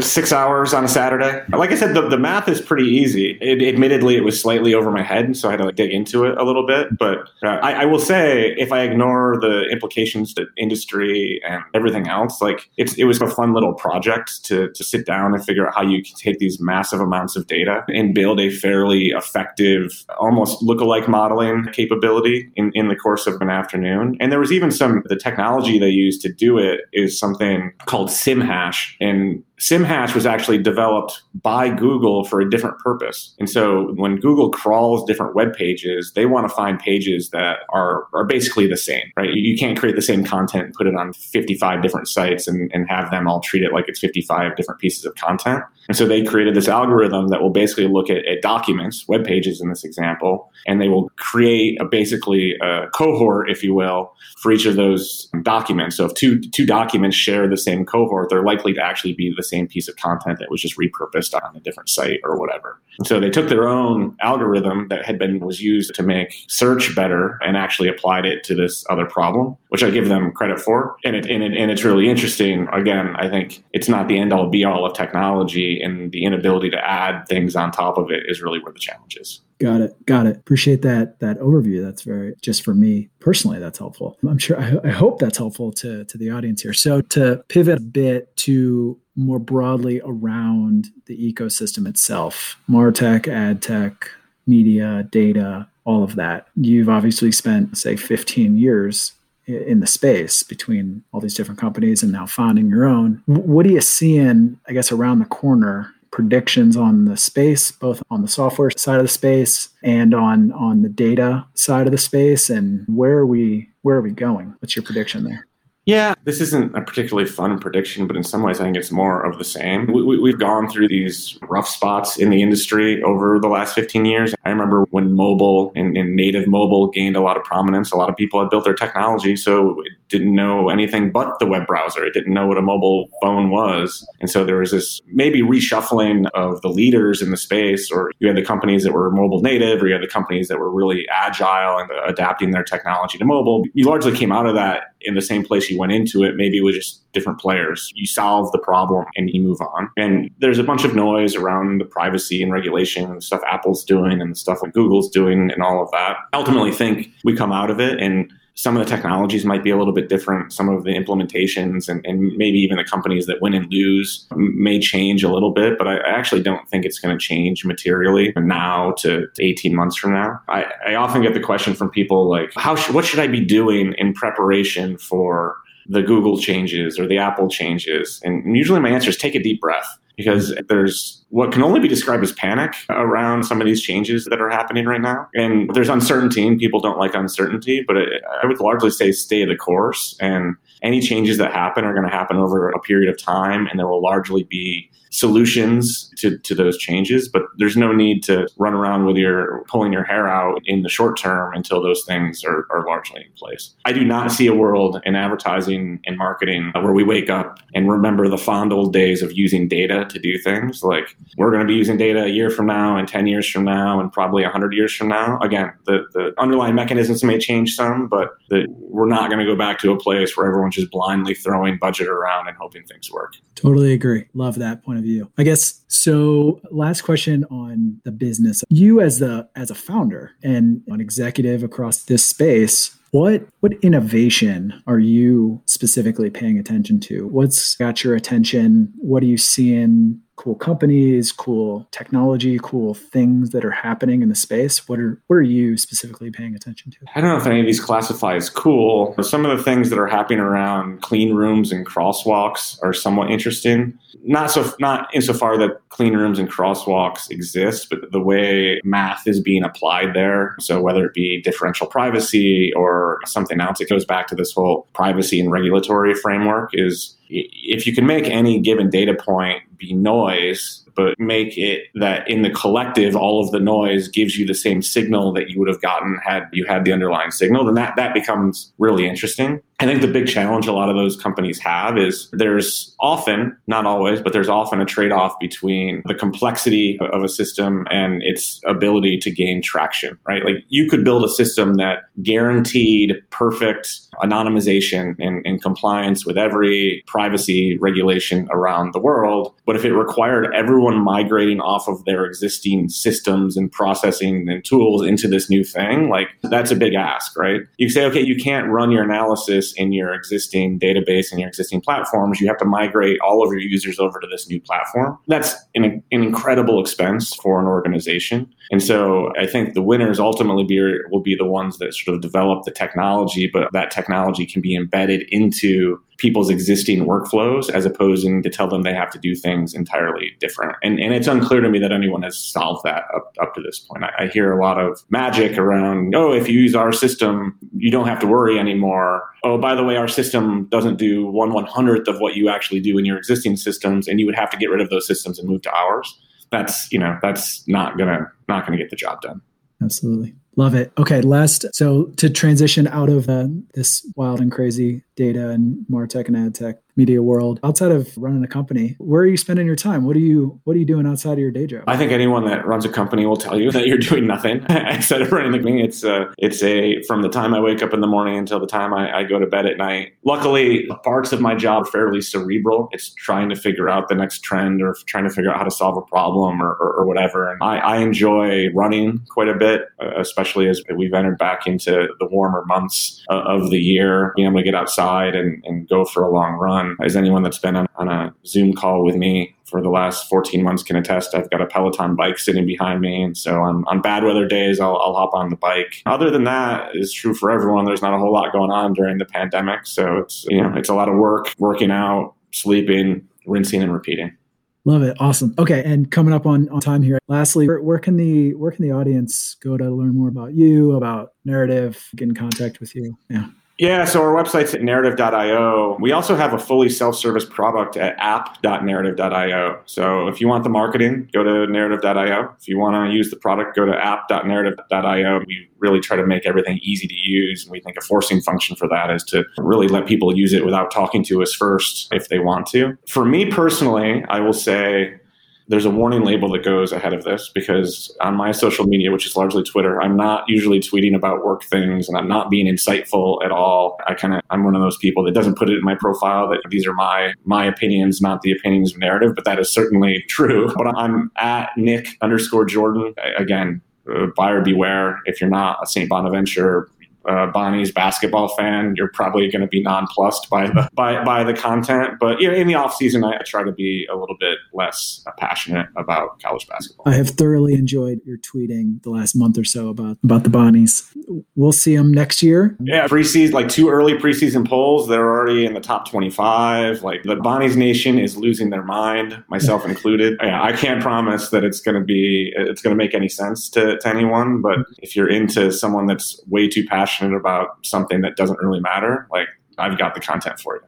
Six 0.00 0.30
hours 0.30 0.74
on 0.74 0.84
a 0.84 0.88
Saturday. 0.88 1.42
Like 1.48 1.72
I 1.72 1.74
said, 1.74 1.94
the, 1.94 2.06
the 2.06 2.18
math 2.18 2.48
is 2.48 2.60
pretty 2.60 2.86
easy. 2.86 3.38
It, 3.40 3.62
admittedly, 3.62 4.16
it 4.16 4.24
was 4.24 4.38
slightly 4.38 4.74
over 4.74 4.90
my 4.90 5.02
head, 5.02 5.36
so 5.36 5.48
I 5.48 5.52
had 5.52 5.58
to 5.58 5.64
like 5.64 5.76
dig 5.76 5.90
into 5.90 6.24
it 6.24 6.36
a 6.36 6.44
little 6.44 6.66
bit. 6.66 6.98
But 6.98 7.30
uh, 7.42 7.58
I, 7.62 7.82
I, 7.82 7.84
will 7.86 7.98
say, 7.98 8.54
if 8.58 8.72
I 8.72 8.82
ignore 8.82 9.38
the 9.40 9.62
implications 9.70 10.34
to 10.34 10.46
industry 10.58 11.40
and 11.48 11.62
everything 11.72 12.08
else, 12.08 12.42
like 12.42 12.70
it 12.76 13.06
was 13.06 13.20
a 13.22 13.26
fun 13.26 13.54
little 13.54 13.72
project 13.72 14.44
to 14.44 14.70
to 14.70 14.84
sit 14.84 15.06
down 15.06 15.34
and 15.34 15.42
figure 15.42 15.66
out 15.66 15.74
how 15.74 15.82
you 15.82 16.02
can 16.02 16.14
take 16.16 16.38
these 16.38 16.60
massive 16.60 17.00
amounts 17.00 17.34
of 17.34 17.46
data 17.46 17.82
and 17.88 18.14
build 18.14 18.38
a 18.38 18.50
fairly 18.50 19.08
effective, 19.08 20.04
almost 20.18 20.62
lookalike 20.62 21.08
modeling 21.08 21.66
capability 21.72 22.50
in, 22.56 22.70
in 22.74 22.88
the 22.88 22.96
course 22.96 23.26
of 23.26 23.40
an 23.40 23.48
afternoon. 23.48 24.16
And 24.20 24.30
there 24.30 24.40
was 24.40 24.52
even 24.52 24.70
some 24.70 25.02
the 25.06 25.16
technology 25.16 25.78
they 25.78 25.88
used 25.88 26.20
to 26.22 26.32
do 26.32 26.58
it 26.58 26.82
is 26.92 27.18
something 27.18 27.72
called 27.86 28.10
SimHash, 28.10 28.94
and 29.00 29.42
SimHash 29.58 30.14
was 30.14 30.26
actually 30.26 30.58
developed 30.58 31.22
by 31.42 31.70
Google 31.70 32.24
for 32.24 32.40
a 32.40 32.48
different 32.48 32.78
purpose. 32.78 33.34
And 33.38 33.48
so 33.48 33.92
when 33.94 34.16
Google 34.16 34.50
crawls 34.50 35.04
different 35.06 35.34
web 35.34 35.54
pages, 35.54 36.12
they 36.14 36.26
want 36.26 36.46
to 36.48 36.54
find 36.54 36.78
pages 36.78 37.30
that 37.30 37.60
are, 37.70 38.06
are 38.12 38.24
basically 38.24 38.66
the 38.66 38.76
same, 38.76 39.10
right? 39.16 39.30
You 39.32 39.56
can't 39.56 39.78
create 39.78 39.96
the 39.96 40.02
same 40.02 40.24
content 40.24 40.64
and 40.66 40.74
put 40.74 40.86
it 40.86 40.94
on 40.94 41.14
55 41.14 41.82
different 41.82 42.06
sites 42.08 42.46
and, 42.46 42.70
and 42.74 42.88
have 42.88 43.10
them 43.10 43.26
all 43.26 43.40
treat 43.40 43.62
it 43.62 43.72
like 43.72 43.86
it's 43.88 43.98
55 43.98 44.56
different 44.56 44.80
pieces 44.80 45.04
of 45.06 45.14
content. 45.14 45.64
And 45.88 45.96
so 45.96 46.06
they 46.06 46.22
created 46.22 46.54
this 46.54 46.68
algorithm 46.68 47.28
that 47.28 47.40
will 47.40 47.50
basically 47.50 47.86
look 47.86 48.10
at, 48.10 48.26
at 48.26 48.42
documents, 48.42 49.06
web 49.08 49.24
pages 49.24 49.60
in 49.60 49.68
this 49.68 49.84
example, 49.84 50.50
and 50.66 50.80
they 50.80 50.88
will 50.88 51.10
create 51.16 51.80
a 51.80 51.84
basically 51.84 52.54
a 52.60 52.88
cohort, 52.92 53.48
if 53.50 53.62
you 53.62 53.72
will, 53.72 54.12
for 54.38 54.52
each 54.52 54.66
of 54.66 54.76
those 54.76 55.28
documents. 55.42 55.96
So 55.96 56.06
if 56.06 56.14
two 56.14 56.40
two 56.40 56.66
documents 56.66 57.16
share 57.16 57.48
the 57.48 57.56
same 57.56 57.86
cohort, 57.86 58.28
they're 58.28 58.44
likely 58.44 58.72
to 58.74 58.84
actually 58.84 59.14
be 59.14 59.32
the 59.36 59.42
same 59.46 59.66
piece 59.66 59.88
of 59.88 59.96
content 59.96 60.38
that 60.38 60.50
was 60.50 60.60
just 60.60 60.78
repurposed 60.78 61.34
on 61.34 61.56
a 61.56 61.60
different 61.60 61.88
site 61.88 62.20
or 62.24 62.38
whatever. 62.38 62.80
So 63.04 63.20
they 63.20 63.30
took 63.30 63.48
their 63.48 63.68
own 63.68 64.16
algorithm 64.20 64.88
that 64.88 65.04
had 65.04 65.18
been 65.18 65.40
was 65.40 65.60
used 65.60 65.94
to 65.94 66.02
make 66.02 66.34
search 66.48 66.94
better 66.94 67.38
and 67.42 67.56
actually 67.56 67.88
applied 67.88 68.24
it 68.24 68.44
to 68.44 68.54
this 68.54 68.84
other 68.88 69.06
problem, 69.06 69.56
which 69.68 69.82
I 69.82 69.90
give 69.90 70.08
them 70.08 70.32
credit 70.32 70.60
for. 70.60 70.96
And 71.04 71.16
it 71.16 71.26
and, 71.26 71.42
it, 71.42 71.56
and 71.56 71.70
it's 71.70 71.84
really 71.84 72.08
interesting. 72.08 72.68
Again, 72.72 73.14
I 73.16 73.28
think 73.28 73.64
it's 73.72 73.88
not 73.88 74.08
the 74.08 74.18
end 74.18 74.32
all 74.32 74.48
be 74.48 74.64
all 74.64 74.84
of 74.84 74.96
technology 74.96 75.80
and 75.82 76.12
the 76.12 76.24
inability 76.24 76.70
to 76.70 76.88
add 76.88 77.26
things 77.28 77.56
on 77.56 77.70
top 77.70 77.98
of 77.98 78.10
it 78.10 78.24
is 78.26 78.40
really 78.40 78.60
where 78.60 78.72
the 78.72 78.78
challenge 78.78 79.16
is. 79.16 79.40
Got 79.58 79.80
it. 79.80 80.06
Got 80.06 80.26
it. 80.26 80.36
Appreciate 80.36 80.82
that 80.82 81.18
that 81.20 81.38
overview. 81.40 81.82
That's 81.82 82.02
very 82.02 82.34
just 82.42 82.62
for 82.62 82.74
me 82.74 83.08
personally. 83.20 83.58
That's 83.58 83.78
helpful. 83.78 84.18
I'm 84.28 84.36
sure. 84.36 84.60
I, 84.60 84.76
I 84.84 84.90
hope 84.90 85.18
that's 85.18 85.38
helpful 85.38 85.72
to 85.72 86.04
to 86.04 86.18
the 86.18 86.30
audience 86.30 86.60
here. 86.60 86.74
So 86.74 87.00
to 87.00 87.42
pivot 87.48 87.78
a 87.78 87.80
bit 87.80 88.36
to 88.38 89.00
more 89.16 89.38
broadly 89.38 90.02
around 90.04 90.88
the 91.06 91.32
ecosystem 91.32 91.88
itself, 91.88 92.60
martech, 92.86 93.28
ad 93.28 93.62
tech, 93.62 94.10
media, 94.46 95.06
data, 95.10 95.68
all 95.84 96.02
of 96.02 96.16
that. 96.16 96.48
You've 96.56 96.88
obviously 96.88 97.32
spent 97.32 97.76
say 97.76 97.96
15 97.96 98.56
years 98.56 99.12
in 99.46 99.80
the 99.80 99.86
space 99.86 100.42
between 100.42 101.04
all 101.12 101.20
these 101.20 101.34
different 101.34 101.60
companies 101.60 102.02
and 102.02 102.12
now 102.12 102.26
founding 102.26 102.68
your 102.68 102.84
own. 102.84 103.22
What 103.26 103.66
are 103.66 103.70
you 103.70 103.80
seeing, 103.80 104.58
I 104.68 104.72
guess, 104.72 104.90
around 104.90 105.20
the 105.20 105.26
corner? 105.26 105.92
Predictions 106.12 106.78
on 106.78 107.04
the 107.04 107.16
space, 107.16 107.70
both 107.70 108.02
on 108.10 108.22
the 108.22 108.28
software 108.28 108.70
side 108.70 108.96
of 108.96 109.02
the 109.02 109.08
space 109.08 109.68
and 109.82 110.14
on 110.14 110.50
on 110.52 110.80
the 110.80 110.88
data 110.88 111.44
side 111.52 111.86
of 111.86 111.92
the 111.92 111.98
space, 111.98 112.48
and 112.48 112.86
where 112.88 113.18
are 113.18 113.26
we 113.26 113.68
where 113.82 113.96
are 113.96 114.00
we 114.00 114.12
going? 114.12 114.54
What's 114.60 114.74
your 114.74 114.84
prediction 114.84 115.24
there? 115.24 115.46
Yeah, 115.86 116.14
this 116.24 116.40
isn't 116.40 116.76
a 116.76 116.80
particularly 116.82 117.28
fun 117.28 117.60
prediction, 117.60 118.08
but 118.08 118.16
in 118.16 118.24
some 118.24 118.42
ways, 118.42 118.58
I 118.58 118.64
think 118.64 118.76
it's 118.76 118.90
more 118.90 119.22
of 119.22 119.38
the 119.38 119.44
same. 119.44 119.86
We, 119.92 120.30
have 120.30 120.40
gone 120.40 120.68
through 120.68 120.88
these 120.88 121.38
rough 121.42 121.68
spots 121.68 122.18
in 122.18 122.30
the 122.30 122.42
industry 122.42 123.00
over 123.04 123.38
the 123.38 123.46
last 123.46 123.76
15 123.76 124.04
years. 124.04 124.34
I 124.44 124.50
remember 124.50 124.82
when 124.90 125.14
mobile 125.14 125.70
and, 125.76 125.96
and, 125.96 126.16
native 126.16 126.48
mobile 126.48 126.88
gained 126.88 127.14
a 127.14 127.20
lot 127.20 127.36
of 127.36 127.44
prominence, 127.44 127.92
a 127.92 127.96
lot 127.96 128.08
of 128.08 128.16
people 128.16 128.40
had 128.40 128.50
built 128.50 128.64
their 128.64 128.74
technology, 128.74 129.36
so 129.36 129.80
it 129.82 129.92
didn't 130.08 130.34
know 130.34 130.70
anything 130.70 131.12
but 131.12 131.38
the 131.38 131.46
web 131.46 131.68
browser. 131.68 132.04
It 132.04 132.14
didn't 132.14 132.34
know 132.34 132.48
what 132.48 132.58
a 132.58 132.62
mobile 132.62 133.08
phone 133.22 133.50
was. 133.50 134.04
And 134.20 134.28
so 134.28 134.44
there 134.44 134.56
was 134.56 134.72
this 134.72 135.00
maybe 135.06 135.40
reshuffling 135.40 136.28
of 136.34 136.62
the 136.62 136.68
leaders 136.68 137.22
in 137.22 137.30
the 137.30 137.36
space, 137.36 137.92
or 137.92 138.10
you 138.18 138.26
had 138.26 138.36
the 138.36 138.44
companies 138.44 138.82
that 138.82 138.92
were 138.92 139.08
mobile 139.12 139.40
native, 139.40 139.80
or 139.82 139.86
you 139.86 139.92
had 139.92 140.02
the 140.02 140.08
companies 140.08 140.48
that 140.48 140.58
were 140.58 140.70
really 140.70 141.06
agile 141.12 141.78
and 141.78 141.90
adapting 142.08 142.50
their 142.50 142.64
technology 142.64 143.18
to 143.18 143.24
mobile. 143.24 143.64
You 143.74 143.84
largely 143.84 144.16
came 144.16 144.32
out 144.32 144.46
of 144.46 144.56
that 144.56 144.95
in 145.06 145.14
the 145.14 145.22
same 145.22 145.44
place 145.44 145.70
you 145.70 145.78
went 145.78 145.92
into 145.92 146.22
it. 146.24 146.36
Maybe 146.36 146.58
it 146.58 146.62
was 146.62 146.74
just 146.74 147.10
different 147.12 147.40
players. 147.40 147.90
You 147.94 148.06
solve 148.06 148.52
the 148.52 148.58
problem 148.58 149.06
and 149.16 149.30
you 149.30 149.40
move 149.40 149.60
on. 149.60 149.88
And 149.96 150.30
there's 150.38 150.58
a 150.58 150.64
bunch 150.64 150.84
of 150.84 150.94
noise 150.94 151.34
around 151.34 151.80
the 151.80 151.84
privacy 151.84 152.42
and 152.42 152.52
regulation 152.52 153.10
and 153.10 153.22
stuff 153.22 153.40
Apple's 153.46 153.84
doing 153.84 154.20
and 154.20 154.32
the 154.32 154.36
stuff 154.36 154.58
like 154.62 154.72
Google's 154.72 155.08
doing 155.08 155.50
and 155.50 155.62
all 155.62 155.82
of 155.82 155.90
that. 155.92 156.16
I 156.32 156.36
ultimately 156.36 156.72
think 156.72 157.08
we 157.24 157.34
come 157.34 157.52
out 157.52 157.70
of 157.70 157.80
it 157.80 158.00
and 158.00 158.30
some 158.58 158.74
of 158.74 158.82
the 158.82 158.88
technologies 158.88 159.44
might 159.44 159.62
be 159.62 159.68
a 159.68 159.76
little 159.76 159.92
bit 159.92 160.08
different. 160.08 160.50
Some 160.50 160.70
of 160.70 160.84
the 160.84 160.90
implementations 160.90 161.90
and, 161.90 162.04
and 162.06 162.34
maybe 162.38 162.58
even 162.58 162.78
the 162.78 162.84
companies 162.84 163.26
that 163.26 163.42
win 163.42 163.52
and 163.52 163.70
lose 163.70 164.26
may 164.34 164.80
change 164.80 165.22
a 165.22 165.30
little 165.30 165.52
bit, 165.52 165.76
but 165.76 165.86
I, 165.86 165.98
actually 165.98 166.42
don't 166.42 166.66
think 166.70 166.86
it's 166.86 166.98
going 166.98 167.16
to 167.16 167.22
change 167.22 167.66
materially 167.66 168.32
now 168.34 168.92
to, 168.92 169.26
to 169.26 169.44
18 169.44 169.74
months 169.74 169.96
from 169.98 170.14
now. 170.14 170.40
I, 170.48 170.64
I, 170.86 170.94
often 170.94 171.20
get 171.20 171.34
the 171.34 171.40
question 171.40 171.74
from 171.74 171.90
people 171.90 172.30
like, 172.30 172.54
how 172.54 172.74
sh- 172.76 172.88
what 172.90 173.04
should 173.04 173.20
I 173.20 173.26
be 173.26 173.44
doing 173.44 173.94
in 173.98 174.14
preparation 174.14 174.96
for 174.96 175.56
the 175.86 176.00
Google 176.00 176.38
changes 176.38 176.98
or 176.98 177.06
the 177.06 177.18
Apple 177.18 177.50
changes? 177.50 178.22
And 178.24 178.56
usually 178.56 178.80
my 178.80 178.88
answer 178.88 179.10
is 179.10 179.18
take 179.18 179.34
a 179.34 179.42
deep 179.42 179.60
breath 179.60 179.98
because 180.16 180.54
there's 180.68 181.24
what 181.28 181.52
can 181.52 181.62
only 181.62 181.80
be 181.80 181.88
described 181.88 182.22
as 182.22 182.32
panic 182.32 182.74
around 182.90 183.44
some 183.44 183.60
of 183.60 183.66
these 183.66 183.82
changes 183.82 184.24
that 184.26 184.40
are 184.40 184.48
happening 184.48 184.86
right 184.86 185.00
now. 185.00 185.28
And 185.34 185.68
there's 185.74 185.88
uncertainty, 185.88 186.46
and 186.46 186.58
people 186.58 186.80
don't 186.80 186.98
like 186.98 187.14
uncertainty, 187.14 187.84
but 187.86 187.96
it, 187.96 188.22
I 188.42 188.46
would 188.46 188.60
largely 188.60 188.90
say 188.90 189.12
stay 189.12 189.44
the 189.44 189.56
course 189.56 190.16
and 190.20 190.56
any 190.82 191.00
changes 191.00 191.38
that 191.38 191.52
happen 191.52 191.84
are 191.84 191.92
going 191.92 192.08
to 192.08 192.14
happen 192.14 192.36
over 192.36 192.70
a 192.70 192.80
period 192.80 193.10
of 193.12 193.20
time 193.20 193.66
and 193.66 193.78
there 193.78 193.88
will 193.88 194.02
largely 194.02 194.44
be 194.44 194.90
solutions 195.16 196.10
to, 196.18 196.36
to 196.38 196.54
those 196.54 196.76
changes, 196.76 197.26
but 197.26 197.42
there's 197.56 197.76
no 197.76 197.90
need 197.90 198.22
to 198.22 198.46
run 198.58 198.74
around 198.74 199.06
with 199.06 199.16
your 199.16 199.64
pulling 199.66 199.90
your 199.90 200.04
hair 200.04 200.28
out 200.28 200.60
in 200.66 200.82
the 200.82 200.90
short 200.90 201.18
term 201.18 201.54
until 201.54 201.82
those 201.82 202.04
things 202.04 202.44
are, 202.44 202.66
are 202.70 202.84
largely 202.86 203.22
in 203.22 203.32
place. 203.32 203.74
I 203.86 203.92
do 203.92 204.04
not 204.04 204.30
see 204.30 204.46
a 204.46 204.54
world 204.54 205.00
in 205.06 205.16
advertising 205.16 206.00
and 206.04 206.18
marketing 206.18 206.70
where 206.74 206.92
we 206.92 207.02
wake 207.02 207.30
up 207.30 207.58
and 207.74 207.90
remember 207.90 208.28
the 208.28 208.36
fond 208.36 208.74
old 208.74 208.92
days 208.92 209.22
of 209.22 209.32
using 209.32 209.68
data 209.68 210.04
to 210.10 210.18
do 210.18 210.36
things. 210.36 210.82
Like 210.82 211.16
we're 211.38 211.50
going 211.50 211.66
to 211.66 211.66
be 211.66 211.78
using 211.78 211.96
data 211.96 212.24
a 212.24 212.28
year 212.28 212.50
from 212.50 212.66
now 212.66 212.98
and 212.98 213.08
10 213.08 213.26
years 213.26 213.48
from 213.48 213.64
now 213.64 213.98
and 213.98 214.12
probably 214.12 214.42
100 214.42 214.74
years 214.74 214.94
from 214.94 215.08
now. 215.08 215.38
Again, 215.40 215.72
the, 215.86 216.04
the 216.12 216.34
underlying 216.38 216.74
mechanisms 216.74 217.24
may 217.24 217.38
change 217.38 217.74
some, 217.74 218.06
but 218.06 218.34
the, 218.50 218.66
we're 218.68 219.08
not 219.08 219.30
going 219.30 219.38
to 219.38 219.46
go 219.46 219.56
back 219.56 219.78
to 219.78 219.92
a 219.92 219.98
place 219.98 220.36
where 220.36 220.46
everyone's 220.46 220.74
just 220.74 220.90
blindly 220.90 221.32
throwing 221.34 221.78
budget 221.78 222.06
around 222.06 222.48
and 222.48 222.56
hoping 222.58 222.84
things 222.84 223.10
work. 223.10 223.32
Totally 223.54 223.94
agree. 223.94 224.26
Love 224.34 224.56
that 224.56 224.84
point 224.84 224.98
of 224.98 225.04
view. 225.04 225.05
I 225.38 225.42
guess 225.42 225.82
so. 225.88 226.60
Last 226.70 227.02
question 227.02 227.44
on 227.50 228.00
the 228.04 228.12
business. 228.12 228.62
You 228.68 229.00
as 229.00 229.18
the 229.18 229.48
as 229.56 229.70
a 229.70 229.74
founder 229.74 230.32
and 230.42 230.82
an 230.88 231.00
executive 231.00 231.62
across 231.62 232.04
this 232.04 232.24
space, 232.24 232.96
what 233.10 233.46
what 233.60 233.72
innovation 233.82 234.82
are 234.86 234.98
you 234.98 235.62
specifically 235.66 236.30
paying 236.30 236.58
attention 236.58 237.00
to? 237.00 237.26
What's 237.28 237.76
got 237.76 238.04
your 238.04 238.14
attention? 238.14 238.92
What 238.98 239.22
are 239.22 239.26
you 239.26 239.38
seeing 239.38 240.20
cool 240.36 240.54
companies, 240.54 241.32
cool 241.32 241.86
technology, 241.90 242.58
cool 242.62 242.94
things 242.94 243.50
that 243.50 243.64
are 243.64 243.70
happening 243.70 244.22
in 244.22 244.28
the 244.28 244.34
space? 244.34 244.88
What 244.88 245.00
are 245.00 245.20
what 245.26 245.36
are 245.36 245.42
you 245.42 245.76
specifically 245.76 246.30
paying 246.30 246.54
attention 246.54 246.92
to? 246.92 246.98
I 247.14 247.20
don't 247.20 247.30
know 247.30 247.38
if 247.38 247.46
any 247.46 247.60
of 247.60 247.66
these 247.66 247.80
classify 247.80 248.36
as 248.36 248.48
cool. 248.50 249.14
Some 249.22 249.44
of 249.44 249.56
the 249.56 249.62
things 249.62 249.90
that 249.90 249.98
are 249.98 250.06
happening 250.06 250.38
around 250.38 251.02
clean 251.02 251.34
rooms 251.34 251.72
and 251.72 251.86
crosswalks 251.86 252.78
are 252.82 252.92
somewhat 252.92 253.30
interesting. 253.30 253.98
Not 254.22 254.50
so 254.50 254.72
not 254.78 255.08
insofar 255.14 255.58
that 255.58 255.80
clean 255.88 256.14
rooms 256.14 256.38
and 256.38 256.50
crosswalks 256.50 257.30
exist, 257.30 257.88
but 257.90 258.12
the 258.12 258.20
way 258.20 258.80
math 258.84 259.26
is 259.26 259.40
being 259.40 259.64
applied 259.64 260.14
there. 260.14 260.54
So 260.60 260.80
whether 260.80 261.06
it 261.06 261.14
be 261.14 261.40
differential 261.42 261.86
privacy 261.86 262.72
or 262.74 263.20
something 263.24 263.60
else, 263.60 263.80
it 263.80 263.88
goes 263.88 264.04
back 264.04 264.26
to 264.28 264.34
this 264.34 264.52
whole 264.52 264.86
privacy 264.92 265.40
and 265.40 265.50
regulatory 265.50 266.14
framework 266.14 266.70
is 266.74 267.16
if 267.28 267.86
you 267.86 267.94
can 267.94 268.06
make 268.06 268.28
any 268.28 268.60
given 268.60 268.90
data 268.90 269.14
point 269.14 269.62
be 269.76 269.92
noise, 269.92 270.84
but 270.94 271.18
make 271.18 271.58
it 271.58 271.84
that 271.94 272.28
in 272.28 272.42
the 272.42 272.50
collective, 272.50 273.14
all 273.14 273.44
of 273.44 273.50
the 273.52 273.60
noise 273.60 274.08
gives 274.08 274.38
you 274.38 274.46
the 274.46 274.54
same 274.54 274.80
signal 274.82 275.32
that 275.34 275.50
you 275.50 275.58
would 275.58 275.68
have 275.68 275.80
gotten 275.82 276.18
had 276.24 276.48
you 276.52 276.64
had 276.66 276.84
the 276.84 276.92
underlying 276.92 277.30
signal, 277.30 277.64
then 277.64 277.74
that, 277.74 277.94
that 277.96 278.14
becomes 278.14 278.72
really 278.78 279.06
interesting. 279.06 279.60
I 279.78 279.84
think 279.84 280.00
the 280.00 280.08
big 280.08 280.26
challenge 280.26 280.66
a 280.66 280.72
lot 280.72 280.88
of 280.88 280.96
those 280.96 281.16
companies 281.16 281.58
have 281.58 281.98
is 281.98 282.30
there's 282.32 282.94
often, 282.98 283.54
not 283.66 283.84
always, 283.84 284.22
but 284.22 284.32
there's 284.32 284.48
often 284.48 284.80
a 284.80 284.86
trade 284.86 285.12
off 285.12 285.38
between 285.38 286.02
the 286.06 286.14
complexity 286.14 286.98
of 287.12 287.22
a 287.22 287.28
system 287.28 287.86
and 287.90 288.22
its 288.22 288.60
ability 288.66 289.18
to 289.18 289.30
gain 289.30 289.60
traction, 289.60 290.18
right? 290.26 290.44
Like 290.44 290.64
you 290.68 290.88
could 290.88 291.04
build 291.04 291.24
a 291.24 291.28
system 291.28 291.74
that 291.74 292.04
guaranteed 292.22 293.16
perfect 293.28 294.00
anonymization 294.22 295.14
and, 295.18 295.44
and 295.44 295.60
compliance 295.60 296.24
with 296.24 296.38
every 296.38 297.04
privacy 297.06 297.76
regulation 297.76 298.48
around 298.50 298.94
the 298.94 299.00
world. 299.00 299.52
But 299.66 299.76
if 299.76 299.84
it 299.84 299.92
required 299.92 300.54
everyone 300.54 300.96
migrating 301.04 301.60
off 301.60 301.86
of 301.86 302.02
their 302.06 302.24
existing 302.24 302.88
systems 302.88 303.58
and 303.58 303.70
processing 303.70 304.48
and 304.48 304.64
tools 304.64 305.04
into 305.04 305.28
this 305.28 305.50
new 305.50 305.64
thing, 305.64 306.08
like 306.08 306.28
that's 306.44 306.70
a 306.70 306.76
big 306.76 306.94
ask, 306.94 307.36
right? 307.36 307.60
You 307.76 307.90
say, 307.90 308.06
okay, 308.06 308.22
you 308.22 308.36
can't 308.36 308.70
run 308.70 308.90
your 308.90 309.02
analysis 309.02 309.65
in 309.74 309.92
your 309.92 310.12
existing 310.12 310.78
database 310.78 311.30
and 311.30 311.40
your 311.40 311.48
existing 311.48 311.80
platforms. 311.80 312.40
You 312.40 312.46
have 312.48 312.58
to 312.58 312.64
migrate 312.64 313.18
all 313.20 313.44
of 313.44 313.50
your 313.50 313.60
users 313.60 313.98
over 313.98 314.20
to 314.20 314.26
this 314.26 314.48
new 314.48 314.60
platform. 314.60 315.18
That's 315.26 315.54
an, 315.74 315.84
an 315.84 316.02
incredible 316.10 316.80
expense 316.80 317.34
for 317.34 317.60
an 317.60 317.66
organization. 317.66 318.52
And 318.70 318.82
so 318.82 319.32
I 319.38 319.46
think 319.46 319.74
the 319.74 319.82
winners 319.82 320.18
ultimately 320.18 320.64
be, 320.64 320.80
will 321.10 321.22
be 321.22 321.34
the 321.34 321.46
ones 321.46 321.78
that 321.78 321.94
sort 321.94 322.14
of 322.14 322.20
develop 322.20 322.64
the 322.64 322.72
technology, 322.72 323.48
but 323.52 323.72
that 323.72 323.90
technology 323.90 324.46
can 324.46 324.60
be 324.60 324.74
embedded 324.74 325.26
into 325.30 326.00
people's 326.18 326.50
existing 326.50 327.04
workflows 327.04 327.70
as 327.70 327.84
opposed 327.84 328.26
to 328.26 328.50
tell 328.50 328.68
them 328.68 328.82
they 328.82 328.94
have 328.94 329.10
to 329.10 329.18
do 329.18 329.34
things 329.34 329.74
entirely 329.74 330.32
different. 330.40 330.74
And, 330.82 330.98
and 330.98 331.12
it's 331.12 331.26
unclear 331.26 331.60
to 331.60 331.68
me 331.68 331.78
that 331.78 331.92
anyone 331.92 332.22
has 332.22 332.38
solved 332.38 332.84
that 332.84 333.04
up, 333.14 333.34
up 333.40 333.54
to 333.54 333.60
this 333.60 333.78
point. 333.78 334.04
I, 334.04 334.24
I 334.24 334.26
hear 334.28 334.52
a 334.52 334.60
lot 334.60 334.78
of 334.78 335.02
magic 335.10 335.58
around, 335.58 336.14
oh, 336.14 336.32
if 336.32 336.48
you 336.48 336.58
use 336.58 336.74
our 336.74 336.92
system, 336.92 337.58
you 337.76 337.90
don't 337.90 338.06
have 338.06 338.18
to 338.20 338.26
worry 338.26 338.58
anymore. 338.58 339.28
Oh, 339.44 339.58
by 339.58 339.74
the 339.74 339.84
way, 339.84 339.96
our 339.96 340.08
system 340.08 340.66
doesn't 340.70 340.96
do 340.96 341.26
one 341.26 341.52
one 341.52 341.66
hundredth 341.66 342.08
of 342.08 342.20
what 342.20 342.34
you 342.34 342.48
actually 342.48 342.80
do 342.80 342.98
in 342.98 343.04
your 343.04 343.18
existing 343.18 343.56
systems, 343.56 344.08
and 344.08 344.18
you 344.18 344.26
would 344.26 344.34
have 344.34 344.50
to 344.50 344.56
get 344.56 344.66
rid 344.66 344.80
of 344.80 344.90
those 344.90 345.06
systems 345.06 345.38
and 345.38 345.48
move 345.48 345.62
to 345.62 345.70
ours. 345.72 346.18
That's 346.50 346.90
you 346.92 346.98
know 346.98 347.18
that's 347.22 347.66
not 347.68 347.98
gonna 347.98 348.30
not 348.48 348.66
gonna 348.66 348.78
get 348.78 348.90
the 348.90 348.96
job 348.96 349.20
done. 349.20 349.40
Absolutely. 349.82 350.34
Love 350.56 350.74
it. 350.74 350.90
Okay, 350.96 351.20
last. 351.20 351.66
So 351.74 352.04
to 352.16 352.30
transition 352.30 352.86
out 352.88 353.10
of 353.10 353.28
uh, 353.28 353.48
this 353.74 354.10
wild 354.16 354.40
and 354.40 354.50
crazy 354.50 355.02
data 355.14 355.50
and 355.50 355.84
martech 355.90 356.28
and 356.28 356.36
ad 356.36 356.54
tech 356.54 356.76
media 356.96 357.22
world 357.22 357.60
outside 357.62 357.92
of 357.92 358.16
running 358.16 358.42
a 358.42 358.48
company. 358.48 358.96
Where 358.98 359.22
are 359.22 359.26
you 359.26 359.36
spending 359.36 359.66
your 359.66 359.76
time? 359.76 360.04
What 360.04 360.16
are 360.16 360.20
you 360.20 360.60
what 360.64 360.76
are 360.76 360.78
you 360.78 360.84
doing 360.84 361.06
outside 361.06 361.34
of 361.34 361.38
your 361.38 361.50
day 361.50 361.66
job? 361.66 361.84
I 361.86 361.96
think 361.96 362.12
anyone 362.12 362.46
that 362.46 362.66
runs 362.66 362.84
a 362.84 362.88
company 362.88 363.26
will 363.26 363.36
tell 363.36 363.60
you 363.60 363.70
that 363.76 363.86
you're 363.86 363.98
doing 363.98 364.26
nothing 364.26 364.64
instead 364.68 365.22
of 365.22 365.32
running 365.32 365.52
the 365.52 365.58
company. 365.58 365.82
It's 365.82 366.04
a 366.04 366.32
it's 366.38 366.62
a 366.62 367.02
from 367.02 367.22
the 367.22 367.28
time 367.28 367.54
i 367.54 367.60
wake 367.60 367.82
up 367.82 367.92
in 367.92 368.00
the 368.00 368.06
morning 368.06 368.36
until 368.36 368.60
the 368.60 368.66
time 368.66 368.94
I, 368.94 369.18
I 369.18 369.22
go 369.24 369.38
to 369.38 369.46
bed 369.46 369.66
at 369.66 369.76
night. 369.76 370.14
Luckily 370.24 370.86
parts 371.04 371.32
of 371.32 371.40
my 371.40 371.54
job 371.54 371.82
are 371.82 371.86
fairly 371.86 372.20
cerebral. 372.20 372.88
It's 372.92 373.10
trying 373.14 373.48
to 373.50 373.56
figure 373.56 373.88
out 373.88 374.08
the 374.08 374.14
next 374.14 374.40
trend 374.40 374.82
or 374.82 374.96
trying 375.06 375.24
to 375.24 375.30
figure 375.30 375.50
out 375.50 375.58
how 375.58 375.64
to 375.64 375.70
solve 375.70 375.96
a 375.96 376.02
problem 376.02 376.62
or, 376.62 376.70
or, 376.74 376.94
or 376.94 377.06
whatever. 377.06 377.50
And 377.50 377.62
I, 377.62 377.78
I 377.78 377.96
enjoy 377.98 378.70
running 378.72 379.24
quite 379.28 379.48
a 379.48 379.54
bit 379.54 379.82
uh, 380.00 380.20
especially 380.20 380.68
as 380.68 380.82
we've 380.94 381.14
entered 381.14 381.38
back 381.38 381.66
into 381.66 382.08
the 382.18 382.26
warmer 382.26 382.64
months 382.66 383.24
uh, 383.30 383.42
of 383.46 383.70
the 383.70 383.78
year 383.78 384.32
being 384.36 384.48
able 384.48 384.58
to 384.58 384.64
get 384.64 384.74
outside 384.74 385.34
and, 385.34 385.62
and 385.64 385.88
go 385.88 386.04
for 386.04 386.22
a 386.22 386.30
long 386.30 386.54
run 386.54 386.85
Um, 386.86 386.96
as 387.02 387.16
anyone 387.16 387.42
that's 387.42 387.58
been 387.58 387.76
on, 387.76 387.86
on 387.96 388.08
a 388.08 388.34
Zoom 388.46 388.72
call 388.72 389.04
with 389.04 389.16
me 389.16 389.54
for 389.64 389.80
the 389.80 389.88
last 389.88 390.28
14 390.28 390.62
months 390.62 390.82
can 390.82 390.96
attest, 390.96 391.34
I've 391.34 391.50
got 391.50 391.60
a 391.60 391.66
Peloton 391.66 392.16
bike 392.16 392.38
sitting 392.38 392.66
behind 392.66 393.00
me. 393.00 393.22
And 393.22 393.36
so 393.36 393.60
on, 393.60 393.84
on 393.86 394.00
bad 394.00 394.24
weather 394.24 394.46
days, 394.46 394.80
I'll, 394.80 394.96
I'll 394.96 395.14
hop 395.14 395.34
on 395.34 395.50
the 395.50 395.56
bike. 395.56 396.02
Other 396.06 396.30
than 396.30 396.44
that, 396.44 396.90
is 396.94 397.12
true 397.12 397.34
for 397.34 397.50
everyone. 397.50 397.84
There's 397.84 398.02
not 398.02 398.14
a 398.14 398.18
whole 398.18 398.32
lot 398.32 398.52
going 398.52 398.70
on 398.70 398.92
during 398.94 399.18
the 399.18 399.24
pandemic. 399.24 399.86
So 399.86 400.18
it's, 400.18 400.44
you 400.48 400.62
know, 400.62 400.72
it's 400.76 400.88
a 400.88 400.94
lot 400.94 401.08
of 401.08 401.16
work, 401.16 401.52
working 401.58 401.90
out, 401.90 402.34
sleeping, 402.52 403.26
rinsing 403.46 403.82
and 403.82 403.92
repeating. 403.92 404.36
Love 404.84 405.02
it. 405.02 405.16
Awesome. 405.18 405.52
Okay. 405.58 405.82
And 405.84 406.12
coming 406.12 406.32
up 406.32 406.46
on, 406.46 406.68
on 406.68 406.80
time 406.80 407.02
here. 407.02 407.18
Lastly, 407.26 407.66
where, 407.66 407.80
where, 407.80 407.98
can 407.98 408.16
the 408.16 408.54
where 408.54 408.70
can 408.70 408.84
the 408.84 408.92
audience 408.92 409.56
go 409.56 409.76
to 409.76 409.90
learn 409.90 410.16
more 410.16 410.28
about 410.28 410.54
you, 410.54 410.92
about 410.92 411.32
narrative, 411.44 412.08
get 412.14 412.28
in 412.28 412.34
contact 412.36 412.78
with 412.78 412.94
you? 412.94 413.18
Yeah. 413.28 413.48
Yeah, 413.78 414.06
so 414.06 414.22
our 414.22 414.32
website's 414.32 414.74
at 414.74 414.82
narrative.io. 414.82 415.98
We 416.00 416.12
also 416.12 416.34
have 416.34 416.54
a 416.54 416.58
fully 416.58 416.88
self-service 416.88 417.44
product 417.44 417.98
at 417.98 418.16
app.narrative.io. 418.18 419.82
So 419.84 420.28
if 420.28 420.40
you 420.40 420.48
want 420.48 420.64
the 420.64 420.70
marketing, 420.70 421.28
go 421.32 421.42
to 421.42 421.66
narrative.io. 421.70 422.54
If 422.58 422.68
you 422.68 422.78
want 422.78 423.10
to 423.10 423.14
use 423.14 423.28
the 423.28 423.36
product, 423.36 423.76
go 423.76 423.84
to 423.84 423.92
app.narrative.io. 423.92 425.40
We 425.46 425.68
really 425.78 426.00
try 426.00 426.16
to 426.16 426.26
make 426.26 426.46
everything 426.46 426.78
easy 426.82 427.06
to 427.06 427.14
use. 427.14 427.64
And 427.64 427.72
we 427.72 427.80
think 427.80 427.98
a 427.98 428.00
forcing 428.00 428.40
function 428.40 428.76
for 428.76 428.88
that 428.88 429.10
is 429.10 429.22
to 429.24 429.44
really 429.58 429.88
let 429.88 430.06
people 430.06 430.34
use 430.34 430.54
it 430.54 430.64
without 430.64 430.90
talking 430.90 431.22
to 431.24 431.42
us 431.42 431.52
first 431.52 432.08
if 432.12 432.30
they 432.30 432.38
want 432.38 432.66
to. 432.68 432.96
For 433.08 433.26
me 433.26 433.50
personally, 433.50 434.24
I 434.30 434.40
will 434.40 434.54
say 434.54 435.20
there's 435.68 435.84
a 435.84 435.90
warning 435.90 436.22
label 436.22 436.48
that 436.52 436.62
goes 436.62 436.92
ahead 436.92 437.12
of 437.12 437.24
this 437.24 437.50
because 437.52 438.14
on 438.20 438.36
my 438.36 438.52
social 438.52 438.86
media, 438.86 439.10
which 439.10 439.26
is 439.26 439.36
largely 439.36 439.62
Twitter, 439.62 440.00
I'm 440.00 440.16
not 440.16 440.44
usually 440.48 440.78
tweeting 440.78 441.14
about 441.14 441.44
work 441.44 441.64
things 441.64 442.08
and 442.08 442.16
I'm 442.16 442.28
not 442.28 442.50
being 442.50 442.66
insightful 442.66 443.44
at 443.44 443.50
all. 443.50 443.98
I 444.06 444.14
kind 444.14 444.34
of 444.34 444.40
I'm 444.50 444.64
one 444.64 444.76
of 444.76 444.82
those 444.82 444.96
people 444.98 445.24
that 445.24 445.32
doesn't 445.32 445.56
put 445.56 445.68
it 445.68 445.78
in 445.78 445.82
my 445.82 445.96
profile 445.96 446.48
that 446.50 446.60
these 446.70 446.86
are 446.86 446.94
my 446.94 447.34
my 447.44 447.64
opinions, 447.64 448.20
not 448.20 448.42
the 448.42 448.52
opinions 448.52 448.92
of 448.92 448.98
narrative, 448.98 449.34
but 449.34 449.44
that 449.44 449.58
is 449.58 449.70
certainly 449.70 450.24
true. 450.28 450.72
But 450.76 450.94
I'm 450.94 451.32
at 451.36 451.70
Nick 451.76 452.06
underscore 452.20 452.66
Jordan 452.66 453.14
again. 453.36 453.80
Uh, 454.08 454.26
buyer 454.36 454.60
beware 454.60 455.18
if 455.24 455.40
you're 455.40 455.50
not 455.50 455.78
a 455.82 455.86
St. 455.86 456.08
Bonaventure 456.08 456.88
uh, 457.28 457.46
Bonnie's 457.48 457.92
basketball 457.92 458.48
fan, 458.48 458.94
you're 458.96 459.10
probably 459.10 459.50
going 459.50 459.62
to 459.62 459.68
be 459.68 459.82
nonplussed 459.82 460.48
by 460.48 460.66
the 460.66 460.88
by, 460.94 461.24
by 461.24 461.44
the 461.44 461.54
content. 461.54 462.14
But 462.20 462.40
you 462.40 462.48
know, 462.48 462.54
in 462.54 462.66
the 462.66 462.74
off 462.74 462.94
season, 462.94 463.24
I, 463.24 463.36
try 463.46 463.62
to 463.62 463.72
be 463.72 464.06
a 464.10 464.16
little 464.16 464.36
bit 464.40 464.58
less 464.72 465.24
passionate 465.38 465.86
about 465.96 466.40
college 466.40 466.66
basketball. 466.66 467.04
I 467.06 467.14
have 467.14 467.30
thoroughly 467.30 467.74
enjoyed 467.74 468.20
your 468.24 468.38
tweeting 468.38 469.02
the 469.02 469.10
last 469.10 469.36
month 469.36 469.56
or 469.56 469.64
so 469.64 469.88
about 469.88 470.18
about 470.24 470.42
the 470.42 470.50
Bonnies. 470.50 471.06
We'll 471.54 471.72
see 471.72 471.96
them 471.96 472.12
next 472.12 472.42
year. 472.42 472.76
Yeah, 472.80 473.06
preseason 473.06 473.52
like 473.52 473.68
two 473.68 473.88
early 473.88 474.14
preseason 474.14 474.66
polls, 474.68 475.08
they're 475.08 475.28
already 475.28 475.64
in 475.64 475.74
the 475.74 475.80
top 475.80 476.10
25. 476.10 477.02
Like 477.02 477.22
the 477.22 477.36
Bonnies 477.36 477.76
Nation 477.76 478.18
is 478.18 478.36
losing 478.36 478.70
their 478.70 478.84
mind, 478.84 479.42
myself 479.48 479.84
included. 479.86 480.38
Yeah, 480.42 480.62
I 480.62 480.72
can't 480.72 481.00
promise 481.00 481.50
that 481.50 481.62
it's 481.62 481.80
going 481.80 481.96
to 481.96 482.04
be 482.04 482.52
it's 482.56 482.82
going 482.82 482.96
to 482.96 483.02
make 483.02 483.14
any 483.14 483.28
sense 483.28 483.68
to, 483.70 483.98
to 483.98 484.08
anyone, 484.08 484.60
but 484.60 484.78
if 484.98 485.14
you're 485.14 485.28
into 485.28 485.70
someone 485.70 486.06
that's 486.06 486.40
way 486.48 486.68
too 486.68 486.84
passionate 486.84 487.15
passionate 487.16 487.36
about 487.36 487.84
something 487.84 488.20
that 488.22 488.36
doesn't 488.36 488.58
really 488.60 488.80
matter, 488.80 489.26
like 489.30 489.48
I've 489.78 489.98
got 489.98 490.14
the 490.14 490.20
content 490.20 490.60
for 490.60 490.76
you. 490.76 490.82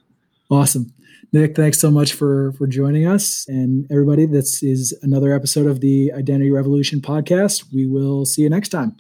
Awesome. 0.51 0.93
Nick, 1.33 1.55
thanks 1.57 1.79
so 1.79 1.91
much 1.91 2.15
for 2.15 2.53
for 2.53 2.67
joining 2.67 3.07
us. 3.07 3.47
And 3.49 3.87
everybody, 3.91 4.25
this 4.25 4.63
is 4.63 4.99
another 5.03 5.35
episode 5.35 5.67
of 5.67 5.81
the 5.81 6.11
Identity 6.13 6.51
Revolution 6.51 7.01
podcast. 7.01 7.65
We 7.73 7.87
will 7.87 8.25
see 8.25 8.43
you 8.43 8.51
next 8.51 8.71
time. 8.71 8.97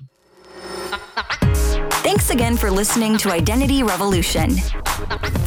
Thanks 2.02 2.30
again 2.30 2.56
for 2.56 2.70
listening 2.70 3.18
to 3.18 3.30
Identity 3.30 3.82
Revolution. 3.82 4.56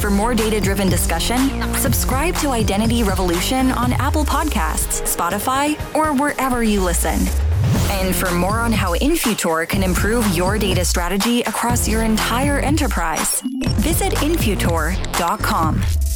For 0.00 0.10
more 0.10 0.34
data 0.34 0.60
driven 0.60 0.88
discussion, 0.88 1.38
subscribe 1.74 2.34
to 2.36 2.50
Identity 2.50 3.04
Revolution 3.04 3.70
on 3.72 3.92
Apple 3.92 4.24
Podcasts, 4.24 5.02
Spotify, 5.02 5.76
or 5.94 6.12
wherever 6.12 6.62
you 6.64 6.82
listen. 6.82 7.51
And 7.90 8.14
for 8.14 8.30
more 8.32 8.60
on 8.60 8.72
how 8.72 8.94
Infutor 8.96 9.68
can 9.68 9.82
improve 9.82 10.26
your 10.36 10.58
data 10.58 10.84
strategy 10.84 11.42
across 11.42 11.88
your 11.88 12.02
entire 12.02 12.58
enterprise, 12.60 13.42
visit 13.78 14.12
Infutor.com. 14.14 16.11